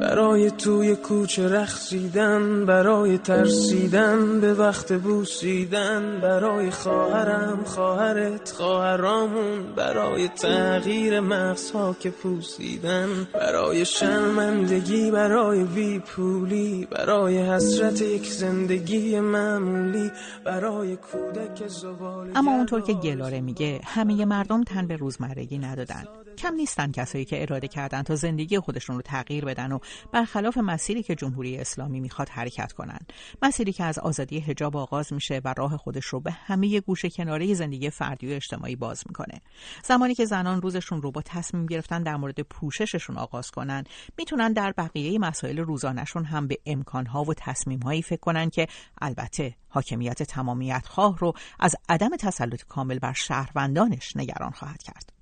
برای 0.00 0.50
توی 0.50 0.96
کوچه 0.96 1.48
رخصیدن 1.48 2.66
برای 2.66 3.18
ترسیدن 3.18 4.40
به 4.40 4.54
وقت 4.54 4.92
بوسیدن 4.92 6.20
برای 6.22 6.70
خواهرم 6.70 7.64
خواهرت 7.64 8.50
خواهرامون 8.50 9.74
برای 9.76 10.28
تغییر 10.28 11.20
مغزها 11.20 11.96
که 12.00 12.10
پوسیدن 12.10 13.08
برای 13.34 13.84
شرمندگی 13.84 15.10
برای 15.10 15.64
بی 15.64 15.98
پولی 15.98 16.88
برای 16.90 17.38
حسرت 17.38 18.02
یک 18.02 18.32
زندگی 18.32 19.20
معمولی 19.20 20.10
برای 20.44 20.96
کودک 20.96 21.68
زبالی 21.68 22.30
اما 22.34 22.52
اونطور 22.52 22.80
که 22.80 22.92
گلاره 22.92 23.40
میگه 23.40 23.80
همه 23.84 24.24
مردم 24.24 24.64
تن 24.64 24.86
به 24.86 24.96
روزمرگی 24.96 25.58
ندادن. 25.58 26.04
کم 26.38 26.54
نیستن 26.54 26.92
کسایی 26.92 27.24
که 27.24 27.42
اراده 27.42 27.68
کردن 27.68 28.02
تا 28.02 28.14
زندگی 28.14 28.58
خودشون 28.58 28.96
رو 28.96 29.02
تغییر 29.02 29.44
بدن. 29.44 29.65
و 29.72 29.78
برخلاف 30.12 30.58
مسیری 30.58 31.02
که 31.02 31.14
جمهوری 31.14 31.56
اسلامی 31.56 32.00
می‌خواد 32.00 32.28
حرکت 32.28 32.72
کنند 32.72 33.12
مسیری 33.42 33.72
که 33.72 33.84
از 33.84 33.98
آزادی 33.98 34.40
حجاب 34.40 34.76
آغاز 34.76 35.12
میشه 35.12 35.40
و 35.44 35.54
راه 35.56 35.76
خودش 35.76 36.04
رو 36.04 36.20
به 36.20 36.30
همه 36.30 36.80
گوشه 36.80 37.10
کناره 37.10 37.54
زندگی 37.54 37.90
فردی 37.90 38.32
و 38.32 38.36
اجتماعی 38.36 38.76
باز 38.76 39.02
می‌کنه. 39.06 39.40
زمانی 39.84 40.14
که 40.14 40.24
زنان 40.24 40.62
روزشون 40.62 41.02
رو 41.02 41.10
با 41.10 41.22
تصمیم 41.22 41.66
گرفتن 41.66 42.02
در 42.02 42.16
مورد 42.16 42.40
پوشششون 42.40 43.16
آغاز 43.16 43.50
کنن 43.50 43.84
می‌تونن 44.18 44.52
در 44.52 44.74
بقیه 44.78 45.18
مسائل 45.18 45.58
روزانهشون 45.58 46.24
هم 46.24 46.46
به 46.46 46.58
امکانها 46.66 47.24
و 47.24 47.34
تصمیمهایی 47.34 48.02
فکر 48.02 48.20
کنن 48.20 48.50
که 48.50 48.66
البته 49.00 49.54
حاکمیت 49.68 50.22
تمامیت 50.22 50.86
خواه 50.86 51.18
رو 51.18 51.32
از 51.60 51.76
عدم 51.88 52.16
تسلط 52.16 52.62
کامل 52.62 52.98
بر 52.98 53.12
شهروندانش 53.12 54.16
نگران 54.16 54.50
خواهد 54.50 54.82
کرد. 54.82 55.15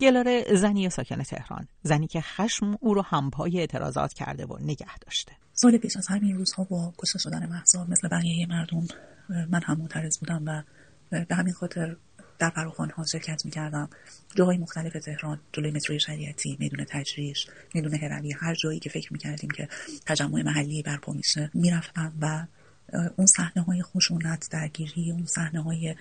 گلاره 0.00 0.44
زنی 0.54 0.90
ساکن 0.90 1.22
تهران. 1.22 1.68
زنی 1.82 2.06
که 2.06 2.20
خشم 2.20 2.78
او 2.80 2.94
رو 2.94 3.02
همپای 3.02 3.58
اعتراضات 3.58 4.12
کرده 4.12 4.46
و 4.46 4.58
نگه 4.60 4.98
داشته. 4.98 5.32
سال 5.52 5.76
پیش 5.76 5.96
از 5.96 6.06
همین 6.06 6.36
روزها 6.36 6.64
با 6.64 6.92
کشته 6.98 7.18
شدن 7.18 7.46
محضا 7.48 7.84
مثل 7.84 8.08
بقیه 8.08 8.46
مردم 8.46 8.86
من 9.28 9.62
هم 9.62 9.78
معترض 9.78 10.18
بودم 10.18 10.42
و 10.46 10.62
به 11.24 11.34
همین 11.34 11.52
خاطر 11.52 11.96
در 12.38 12.50
فراخوان 12.50 12.90
ها 12.90 13.04
شرکت 13.04 13.44
می‌کردم. 13.44 13.90
جاهای 14.34 14.58
مختلف 14.58 14.92
تهران 14.92 15.40
جلوی 15.52 15.70
متروی 15.70 16.00
شریعتی 16.00 16.56
میدون 16.60 16.86
تجریش 16.88 17.46
میدون 17.74 17.94
هروی 17.94 18.32
هر 18.32 18.54
جایی 18.54 18.78
که 18.80 18.90
فکر 18.90 19.12
می‌کردیم 19.12 19.50
که 19.50 19.68
تجمع 20.06 20.42
محلی 20.42 20.82
برپا 20.82 21.12
میشه 21.12 21.50
می‌رفتم 21.54 22.12
و 22.20 22.46
اون 23.16 23.26
صحنه 23.26 23.62
های 23.62 23.82
خشونت 23.82 24.48
درگیری 24.50 25.10
اون 25.10 25.26
صحنه 25.26 25.62
های 25.62 25.94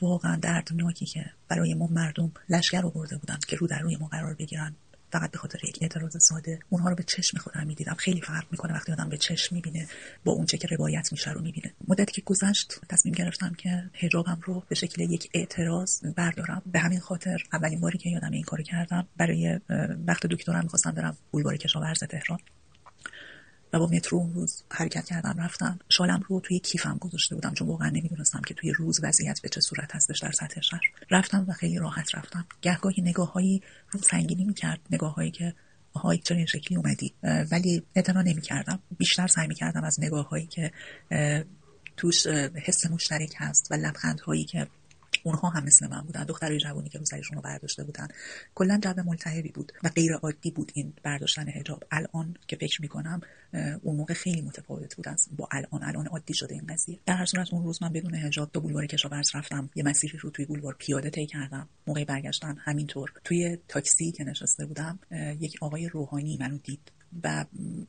واقعا 0.00 0.36
دردناکی 0.36 1.06
که 1.06 1.24
برای 1.48 1.74
ما 1.74 1.86
مردم 1.86 2.32
لشکر 2.48 2.86
آورده 2.86 3.16
بودن 3.16 3.38
که 3.48 3.56
رو 3.56 3.66
در 3.66 3.78
روی 3.78 3.96
ما 3.96 4.06
قرار 4.06 4.34
بگیرن 4.34 4.74
فقط 5.12 5.30
به 5.30 5.38
خاطر 5.38 5.58
یک 5.68 5.78
اعتراض 5.80 6.16
ساده 6.20 6.58
اونها 6.68 6.88
رو 6.88 6.94
به 6.94 7.02
چشم 7.02 7.38
خودم 7.38 7.66
می‌دیدم. 7.66 7.94
خیلی 7.94 8.20
فرق 8.20 8.44
می‌کنه 8.50 8.72
وقتی 8.72 8.92
آدم 8.92 9.08
به 9.08 9.16
چشم 9.16 9.54
می‌بینه 9.54 9.88
با 10.24 10.32
اونچه 10.32 10.58
که 10.58 10.68
روایت 10.68 11.12
میشه 11.12 11.32
رو 11.32 11.42
می‌بینه. 11.42 11.74
مدتی 11.88 12.12
که 12.12 12.22
گذشت 12.22 12.80
تصمیم 12.88 13.14
گرفتم 13.14 13.54
که 13.54 13.90
حجابم 13.94 14.40
رو 14.42 14.62
به 14.68 14.74
شکل 14.74 15.02
یک 15.02 15.30
اعتراض 15.34 16.04
بردارم. 16.16 16.62
به 16.66 16.78
همین 16.78 17.00
خاطر 17.00 17.42
اولین 17.52 17.80
باری 17.80 17.98
که 17.98 18.10
یادم 18.10 18.30
این 18.30 18.42
کارو 18.42 18.62
کردم 18.62 19.06
برای 19.16 19.60
وقت 20.06 20.26
دکترم 20.26 20.62
می‌خواستم 20.62 20.90
برم 20.90 21.16
بولوار 21.30 21.56
کشاورز 21.56 21.98
تهران. 21.98 22.38
و 23.72 23.78
با 23.78 23.86
مترو 23.86 24.18
اون 24.18 24.34
روز 24.34 24.62
حرکت 24.70 25.04
کردم 25.04 25.34
رفتم 25.38 25.78
شالم 25.88 26.22
رو 26.28 26.40
توی 26.40 26.58
کیفم 26.58 26.98
گذاشته 27.00 27.34
بودم 27.34 27.54
چون 27.54 27.68
واقعا 27.68 27.88
نمی‌دونستم 27.88 28.40
که 28.46 28.54
توی 28.54 28.72
روز 28.72 29.00
وضعیت 29.02 29.40
به 29.42 29.48
چه 29.48 29.60
صورت 29.60 29.96
هستش 29.96 30.18
در 30.18 30.32
سطح 30.32 30.60
شهر. 30.60 30.80
رفتم 31.10 31.46
و 31.48 31.52
خیلی 31.52 31.78
راحت 31.78 32.14
رفتم. 32.14 32.46
گهگاهی 32.62 33.02
نگاههایی 33.02 33.62
رو 33.90 34.00
سنگینی 34.00 34.44
می‌کرد 34.44 34.80
نگاههایی 34.90 35.30
که 35.30 35.54
آهای 35.92 36.18
چرا 36.18 36.36
این 36.36 36.46
شکلی 36.46 36.78
اومدی. 36.78 37.14
ولی 37.50 37.82
اعتنا 37.94 38.22
نمی‌کردم. 38.22 38.78
بیشتر 38.98 39.26
سعی 39.26 39.46
می‌کردم 39.46 39.84
از 39.84 40.00
نگاههایی 40.00 40.46
که 40.46 40.72
توش 41.96 42.26
حس 42.66 42.86
مشترک 42.86 43.34
هست 43.36 43.68
و 43.70 43.74
لبخندهایی 43.74 44.44
که 44.44 44.66
اونها 45.24 45.48
هم 45.48 45.64
مثل 45.64 45.88
من 45.88 46.00
بودن. 46.00 46.24
دخترای 46.24 46.58
جوانی 46.58 46.88
که 46.88 46.98
رو 46.98 47.04
سرشون 47.04 47.36
رو 47.36 47.42
برداشته 47.42 47.84
بودن. 47.84 48.08
کلا 48.54 48.78
جو 48.82 49.02
ملتهبی 49.06 49.52
بود 49.52 49.72
و 49.84 49.88
غیر 49.88 50.12
عادی 50.12 50.50
بود 50.50 50.72
این 50.74 50.92
برداشتن 51.02 51.48
حجاب. 51.48 51.84
الان 51.90 52.36
که 52.48 52.56
فکر 52.56 52.82
می‌کنم 52.82 53.20
اون 53.82 53.96
موقع 53.96 54.14
خیلی 54.14 54.40
متفاوت 54.40 54.96
بود 54.96 55.08
از 55.08 55.28
با 55.36 55.48
الان 55.52 55.82
الان 55.82 56.06
عادی 56.06 56.34
شده 56.34 56.54
این 56.54 56.66
قضیه. 56.66 56.98
در 57.06 57.16
هر 57.16 57.24
صورت 57.24 57.52
اون 57.52 57.64
روز 57.64 57.82
من 57.82 57.92
بدون 57.92 58.14
حجاب 58.14 58.52
به 58.52 58.60
بولوار 58.60 58.86
کشاورز 58.86 59.30
رفتم. 59.34 59.70
یه 59.74 59.82
مسیری 59.82 60.18
رو 60.18 60.30
توی 60.30 60.44
بولوار 60.44 60.76
پیاده 60.78 61.10
طی 61.10 61.26
کردم. 61.26 61.68
موقع 61.86 62.04
برگشتن 62.04 62.56
همینطور. 62.58 63.12
توی 63.24 63.58
تاکسی 63.68 64.12
که 64.12 64.24
نشسته 64.24 64.66
بودم 64.66 64.98
یک 65.40 65.56
آقای 65.60 65.88
روحانی 65.88 66.36
منو 66.40 66.58
دید 66.58 66.92
و 67.22 67.44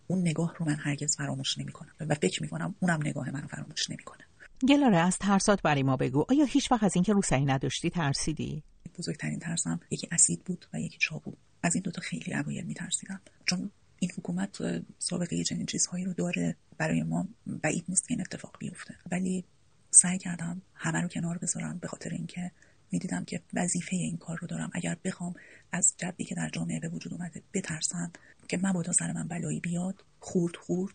اون 0.08 0.20
نگاه 0.20 0.56
رو 0.58 0.65
من 0.65 0.76
هرگز 0.80 1.15
فراموش 1.17 1.58
نمی‌کنم. 1.58 1.91
و 2.00 2.15
فکر 2.15 2.44
می‌کنم 2.44 2.76
اونم 2.80 3.00
نگاه 3.04 3.32
منو 3.32 3.48
فراموش 3.48 3.89
نمی‌کنه. 3.89 4.24
گلاره 4.65 4.97
از 4.97 5.17
ترسات 5.17 5.62
برای 5.62 5.84
ما 5.84 5.97
بگو. 5.97 6.26
آیا 6.30 6.45
هیچ 6.45 6.71
وقت 6.71 6.84
از 6.84 6.95
اینکه 6.95 7.13
روسری 7.13 7.45
نداشتی 7.45 7.89
ترسیدی؟ 7.89 8.63
بزرگترین 8.97 9.39
ترسم 9.39 9.80
یکی 9.91 10.08
اسید 10.12 10.43
بود 10.43 10.65
و 10.74 10.80
یکی 10.80 10.97
چاقو. 11.00 11.32
از 11.63 11.76
این 11.76 11.82
دوتا 11.82 12.02
خیلی 12.02 12.34
اوایل 12.34 12.65
میترسیدم. 12.65 13.21
چون 13.45 13.71
این 14.00 14.12
حکومت 14.17 14.58
سابقه 15.00 15.43
چنین 15.43 15.65
چیزهایی 15.65 16.06
رو 16.06 16.13
داره 16.13 16.56
برای 16.78 17.04
ما 17.04 17.28
بعید 17.45 17.86
نیست 17.89 18.08
که 18.08 18.13
این 18.13 18.21
اتفاق 18.21 18.58
بیفته. 18.60 18.95
ولی 19.12 19.45
سعی 19.91 20.17
کردم 20.17 20.62
همه 20.74 21.02
رو 21.02 21.08
کنار 21.08 21.38
بذارم 21.38 21.78
به 21.78 21.88
خاطر 21.88 22.10
اینکه 22.10 22.52
می‌دیدم 22.91 23.26
که 23.26 23.41
وظیفه 23.54 23.95
این 23.95 24.17
کار 24.17 24.38
رو 24.41 24.47
دارم. 24.47 24.69
اگر 24.74 24.97
بخوام 25.04 25.34
از 25.71 25.93
جبی 25.97 26.24
که 26.24 26.36
در 26.36 26.50
جامعه 26.50 26.80
به 26.80 26.89
وجود 26.89 27.13
اومده 27.13 27.43
بترسم 27.54 28.12
که 28.47 28.60
مبادا 28.63 28.91
سر 28.91 29.12
من 29.12 29.28
بلایی 29.28 29.60
بیاد 29.60 30.04
خورد 30.19 30.56
خورد 30.56 30.93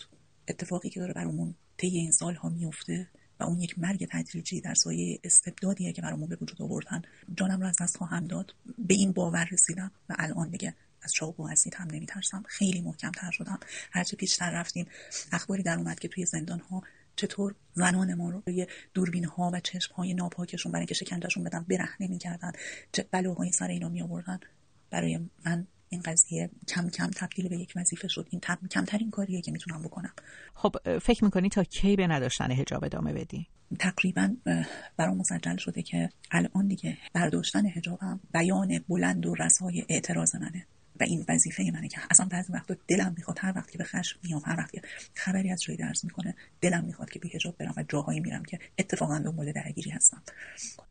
اتفاقی 0.48 0.90
که 0.90 1.00
داره 1.00 1.12
برامون 1.12 1.54
طی 1.76 1.86
این 1.86 2.10
سالها 2.10 2.48
میفته 2.48 3.08
و 3.40 3.44
اون 3.44 3.60
یک 3.60 3.78
مرگ 3.78 4.08
تدریجی 4.10 4.60
در 4.60 4.74
سایه 4.74 5.20
استبدادیه 5.24 5.92
که 5.92 6.02
برامون 6.02 6.28
به 6.28 6.38
وجود 6.40 6.62
آوردن. 6.62 7.02
جانم 7.34 7.60
رو 7.60 7.66
از 7.66 7.76
دست 7.80 7.96
خواهم 7.96 8.26
داد. 8.26 8.54
به 8.78 8.94
این 8.94 9.12
باور 9.12 9.48
رسیدم 9.52 9.90
و 10.08 10.14
الان 10.18 10.50
دیگه 10.50 10.74
از 11.02 11.12
چاق 11.12 11.40
و 11.40 11.48
اسید 11.48 11.74
هم 11.74 11.88
نمیترسم. 11.90 12.42
خیلی 12.48 12.80
محکم 12.80 13.10
تر 13.10 13.30
شدم. 13.30 13.60
هرچه 13.92 14.16
پیشتر 14.16 14.50
رفتیم 14.50 14.86
اخباری 15.32 15.62
در 15.62 15.78
اومد 15.78 15.98
که 15.98 16.08
توی 16.08 16.26
زندان 16.26 16.60
ها 16.60 16.82
چطور 17.16 17.54
زنان 17.74 18.14
ما 18.14 18.30
رو 18.30 18.42
روی 18.46 18.66
دوربین 18.94 19.24
ها 19.24 19.50
و 19.54 19.60
چشم 19.60 19.94
های 19.94 20.14
ناپاکشون 20.14 20.72
برای 20.72 20.80
اینکه 20.80 20.94
شکنجهشون 20.94 21.44
بدن 21.44 21.64
برهنه 21.68 22.08
می‌کردن 22.08 22.52
چه 22.92 23.06
بلاهایی 23.10 23.52
سر 23.52 23.68
اینا 23.68 23.88
می 23.88 24.02
برای 24.90 25.20
من 25.44 25.66
این 25.96 26.02
قضیه 26.02 26.50
کم 26.68 26.88
کم 26.88 27.10
تبدیل 27.16 27.48
به 27.48 27.56
یک 27.56 27.72
وظیفه 27.76 28.08
شد. 28.08 28.28
این 28.30 28.40
تب... 28.40 28.58
کمترین 28.70 29.10
کاریه 29.10 29.40
که 29.42 29.52
می‌تونم 29.52 29.82
بکنم. 29.82 30.12
خب 30.54 30.98
فکر 30.98 31.24
می‌کنی 31.24 31.48
تا 31.48 31.64
کی 31.64 31.96
به 31.96 32.06
نداشتن 32.06 32.50
هجاب 32.50 32.84
ادامه 32.84 33.12
بدی؟ 33.12 33.46
تقریبا 33.78 34.36
برام 34.96 35.16
مسجل 35.16 35.56
شده 35.56 35.82
که 35.82 36.08
الان 36.30 36.66
دیگه 36.68 36.98
برداشتن 37.12 37.66
هجابم 37.66 38.20
بیان 38.32 38.78
بلند 38.88 39.26
و 39.26 39.34
رسای 39.34 39.84
اعتراض 39.88 40.34
منه. 40.34 40.66
و 41.00 41.04
این 41.04 41.24
وظیفه 41.28 41.70
منه 41.74 41.88
که 41.88 41.98
اصلا 42.10 42.26
بعضی 42.26 42.52
وقتا 42.52 42.76
دلم 42.88 43.14
می‌خواد 43.16 43.38
هر 43.40 43.52
وقتی 43.56 43.78
به 43.78 43.84
خشم 43.84 44.18
میام 44.22 44.42
هر 44.46 44.56
وقتی 44.58 44.80
خبری 45.14 45.50
از 45.50 45.62
جایی 45.62 45.78
درس 45.78 46.04
می‌کنه 46.04 46.34
دلم 46.60 46.84
می‌خواد 46.84 47.10
که 47.10 47.18
بی 47.18 47.28
حجاب 47.28 47.56
برم 47.56 47.74
و 47.76 47.84
جاهایی 47.88 48.20
میرم 48.20 48.44
که 48.44 48.58
اتفاقا 48.78 49.18
دنبال 49.18 49.52
درگیری 49.52 49.90
هستم. 49.90 50.22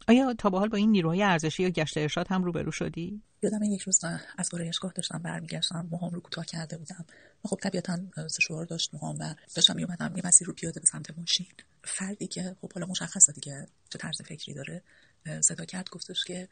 آیا 0.08 0.34
تا 0.34 0.50
به 0.50 0.60
حال 0.60 0.70
با 0.70 0.78
این 0.78 0.92
نیروهای 0.92 1.24
ارزشی 1.24 1.64
یا 1.64 1.70
گشت 1.70 1.98
ارشاد 1.98 2.28
هم 2.30 2.44
روبرو 2.44 2.72
شدی؟ 2.72 3.22
یادم 3.42 3.64
یک 3.64 3.82
روز 3.82 4.00
از 4.38 4.54
آرایشگاه 4.54 4.92
داشتم 4.96 5.18
برمیگشتم 5.18 5.88
موهام 5.92 6.12
رو 6.12 6.20
کوتاه 6.20 6.46
کرده 6.46 6.78
بودم. 6.78 7.06
و 7.46 7.48
خب 7.48 7.60
طبیعتا 7.64 8.00
سشوار 8.28 8.66
داشت 8.66 8.94
موهام 8.94 9.18
و 9.20 9.36
داشتم 9.56 9.76
میومدم 9.76 10.14
یه 10.16 10.22
مسیر 10.26 10.48
رو 10.48 10.54
پیاده 10.54 10.80
به 10.80 10.86
سمت 10.86 11.18
ماشین. 11.18 11.48
فردی 11.84 12.28
که 12.28 12.56
خب 12.62 12.74
حالا 12.74 12.88
مشخصه 12.88 13.34
دیگه 13.34 13.68
چه 13.90 14.00
طرز 14.00 14.22
فکری 14.22 14.54
داره 14.54 14.84
صدا 15.42 15.66
کرد 15.66 15.90
گفتش 15.90 16.24
که 16.28 16.48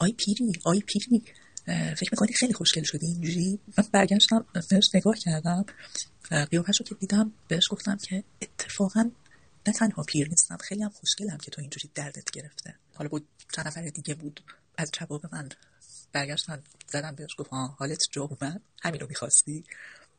آی 0.00 0.12
پیری 0.12 0.52
آی 0.64 0.80
پیری. 0.80 1.24
فکر 1.66 2.08
می‌کنی 2.12 2.32
خیلی 2.32 2.52
خوشگل 2.52 2.82
شدی 2.82 3.06
اینجوری؟ 3.06 3.58
من 3.78 3.84
برگشتم 3.92 4.46
بهش 4.70 4.90
نگاه 4.94 5.18
کردم 5.18 5.64
قیافش 6.50 6.80
رو 6.80 6.86
که 6.86 6.94
دیدم 6.94 7.32
بهش 7.48 7.68
گفتم 7.70 7.96
که 7.96 8.24
اتفاقا 8.42 9.10
نه 9.66 9.72
تنها 9.72 10.02
پیر 10.02 10.28
نیستم 10.28 10.56
خیلی 10.56 10.82
هم 10.82 10.90
خوشگلم 10.90 11.38
که 11.38 11.50
تو 11.50 11.60
اینجوری 11.60 11.90
دردت 11.94 12.30
گرفته. 12.30 12.74
حالا 12.94 13.08
بود 13.08 13.28
چند 13.52 13.66
نفر 13.66 13.82
دیگه 13.82 14.14
بود. 14.14 14.40
از 14.76 14.90
جواب 14.92 15.34
من 15.34 15.48
برگشتن 16.12 16.62
زدم 16.88 17.14
بهش 17.14 17.30
گفت 17.38 17.50
حالت 17.52 18.02
جا 18.12 18.22
اومد. 18.22 18.60
همین 18.82 19.00
رو 19.00 19.06
می‌خواستی؟ 19.08 19.64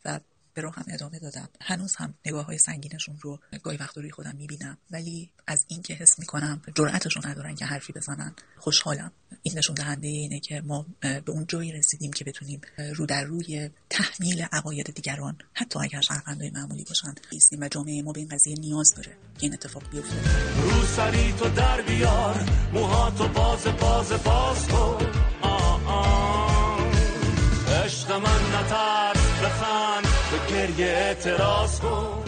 و 0.05 0.19
به 0.55 0.61
راه 0.61 0.75
هم 0.75 0.85
ادامه 0.87 1.19
دادم. 1.19 1.49
هنوز 1.61 1.95
هم 1.95 2.13
نگاه 2.25 2.45
های 2.45 2.57
سنگینشون 2.57 3.17
رو 3.21 3.39
گاهی 3.63 3.77
وقت 3.77 3.97
روی 3.97 4.11
خودم 4.11 4.35
می‌بینم. 4.35 4.77
ولی 4.91 5.31
از 5.47 5.65
این 5.67 5.81
که 5.81 5.93
حس 5.93 6.19
می‌کنم 6.19 6.61
جرأتشون 6.75 7.23
ندارن 7.25 7.55
که 7.55 7.65
حرفی 7.65 7.93
بزنن 7.93 8.35
خوشحالم. 8.57 9.11
این 9.43 9.57
نشون 9.57 9.75
دهنده 9.75 10.07
اینه 10.07 10.39
که 10.39 10.61
ما 10.61 10.85
به 11.01 11.23
اون 11.27 11.45
جایی 11.47 11.71
رسیدیم 11.71 12.13
که 12.13 12.25
بتونیم 12.25 12.61
رو 12.95 13.05
در 13.05 13.23
روی 13.23 13.69
تحمیل 13.89 14.41
عقاید 14.51 14.93
دیگران 14.93 15.37
حتی 15.53 15.79
اگر 15.79 16.01
شهروندای 16.01 16.49
معمولی 16.49 16.83
باشن 16.83 17.15
ایستیم 17.31 17.59
و 17.61 17.67
جامعه 17.67 18.01
ما 18.01 18.11
به 18.11 18.19
این 18.19 18.29
قضیه 18.29 18.55
نیاز 18.59 18.93
داره 18.95 19.11
که 19.11 19.39
این 19.39 19.53
اتفاق 19.53 19.89
بیفته. 19.89 20.15
رو 20.61 20.85
سری 20.85 21.33
تو 21.33 21.49
در 21.49 21.81
بیار 21.81 22.49
موهاتو 22.73 23.27
باز 23.27 23.63
باز 23.63 24.09
باز 24.09 24.67
کن 24.67 25.05
عشق 27.85 28.11
من 28.11 28.59
نترس 28.59 29.41
بخند. 29.43 29.94
به 30.77 31.05
اعتراض 31.07 31.79
کن. 31.79 32.23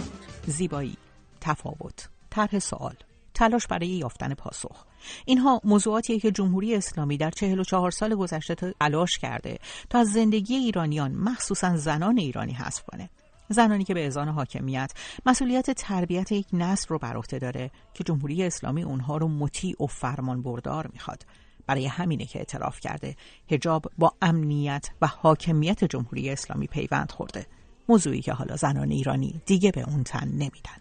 زیبایی 0.46 0.98
تفاوت 1.42 2.10
طرح 2.30 2.60
سوال 2.60 2.94
تلاش 3.34 3.68
برای 3.68 3.88
یافتن 3.88 4.34
پاسخ. 4.34 4.86
اینها 5.26 5.62
موضوعاتیه 5.64 6.20
که 6.20 6.32
جمهوری 6.32 6.76
اسلامی 6.76 7.18
در 7.18 7.30
44 7.30 7.92
سال 7.92 8.16
گذشته 8.16 8.56
تلاش 8.56 9.18
کرده 9.18 9.60
تا 9.90 10.00
از 10.00 10.08
زندگی 10.08 10.56
ایرانیان 10.56 11.12
مخصوصا 11.12 11.78
زنان 11.78 12.18
ایرانی 12.18 12.54
حذف 12.54 12.84
کنه. 12.84 13.10
زنانی 13.50 13.84
که 13.84 13.94
به 13.94 14.08
ازان 14.08 14.28
حاکمیت 14.28 14.92
مسئولیت 15.26 15.72
تربیت 15.72 16.32
یک 16.32 16.48
نسل 16.54 16.86
رو 16.90 17.00
بر 17.00 17.18
عهده 17.18 17.40
داره 17.40 17.72
که 17.94 18.04
جمهوری 18.04 18.44
اسلامی 18.44 18.84
اونها 18.84 19.18
رو 19.18 19.28
مطیع 19.28 19.76
و 19.84 19.88
فرمان 19.88 20.42
بردار 20.42 20.90
می‌خواد. 20.94 21.26
برای 21.68 21.86
همینه 21.86 22.26
که 22.26 22.40
اعتراف 22.40 22.80
کرده 22.80 23.16
هجاب 23.52 23.92
با 23.98 24.14
امنیت 24.22 24.90
و 25.02 25.08
حاکمیت 25.08 25.84
جمهوری 25.84 26.30
اسلامی 26.30 26.68
پیوند 26.68 27.12
خورده. 27.12 27.46
موضوعی 27.90 28.22
که 28.22 28.34
حالا 28.34 28.56
زنان 28.56 28.92
ایرانی 28.92 29.42
دیگه 29.46 29.72
به 29.72 29.82
اون 29.82 30.04
تن 30.04 30.28
نمیدن. 30.28 30.78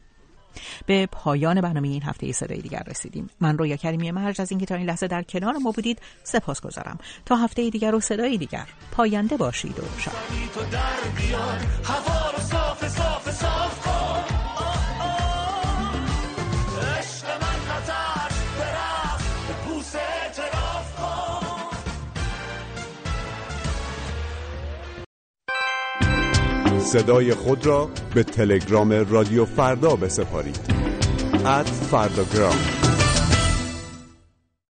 به 0.87 1.07
پایان 1.07 1.61
برنامه 1.61 1.89
این 1.89 2.03
هفته 2.03 2.33
صدای 2.33 2.61
دیگر 2.61 2.83
رسیدیم. 2.87 3.31
من 3.41 3.59
رویا 3.59 3.77
کریمی 3.77 4.11
مرج 4.11 4.41
از 4.41 4.51
اینکه 4.51 4.67
تا 4.67 4.75
این 4.75 4.87
لحظه 4.87 5.07
در 5.07 5.23
کنار 5.23 5.55
ما 5.57 5.71
بودید 5.71 5.99
سپاس 6.25 6.61
گذارم. 6.61 6.99
تا 7.25 7.37
هفته 7.37 7.71
دیگر 7.71 7.95
و 7.95 8.01
صدای 8.01 8.39
دیگر. 8.39 8.67
پاینده 8.91 9.37
باشید 9.37 9.81
و 9.81 9.83
شاد. 9.99 10.15
صدای 26.87 27.35
خود 27.35 27.67
را 27.67 27.89
به 28.15 28.23
تلگرام 28.23 28.93
رادیو 28.93 29.45
فردا 29.45 29.97
بسپارید. 29.97 30.61
ات 31.45 31.67
فرداگرام 31.67 32.86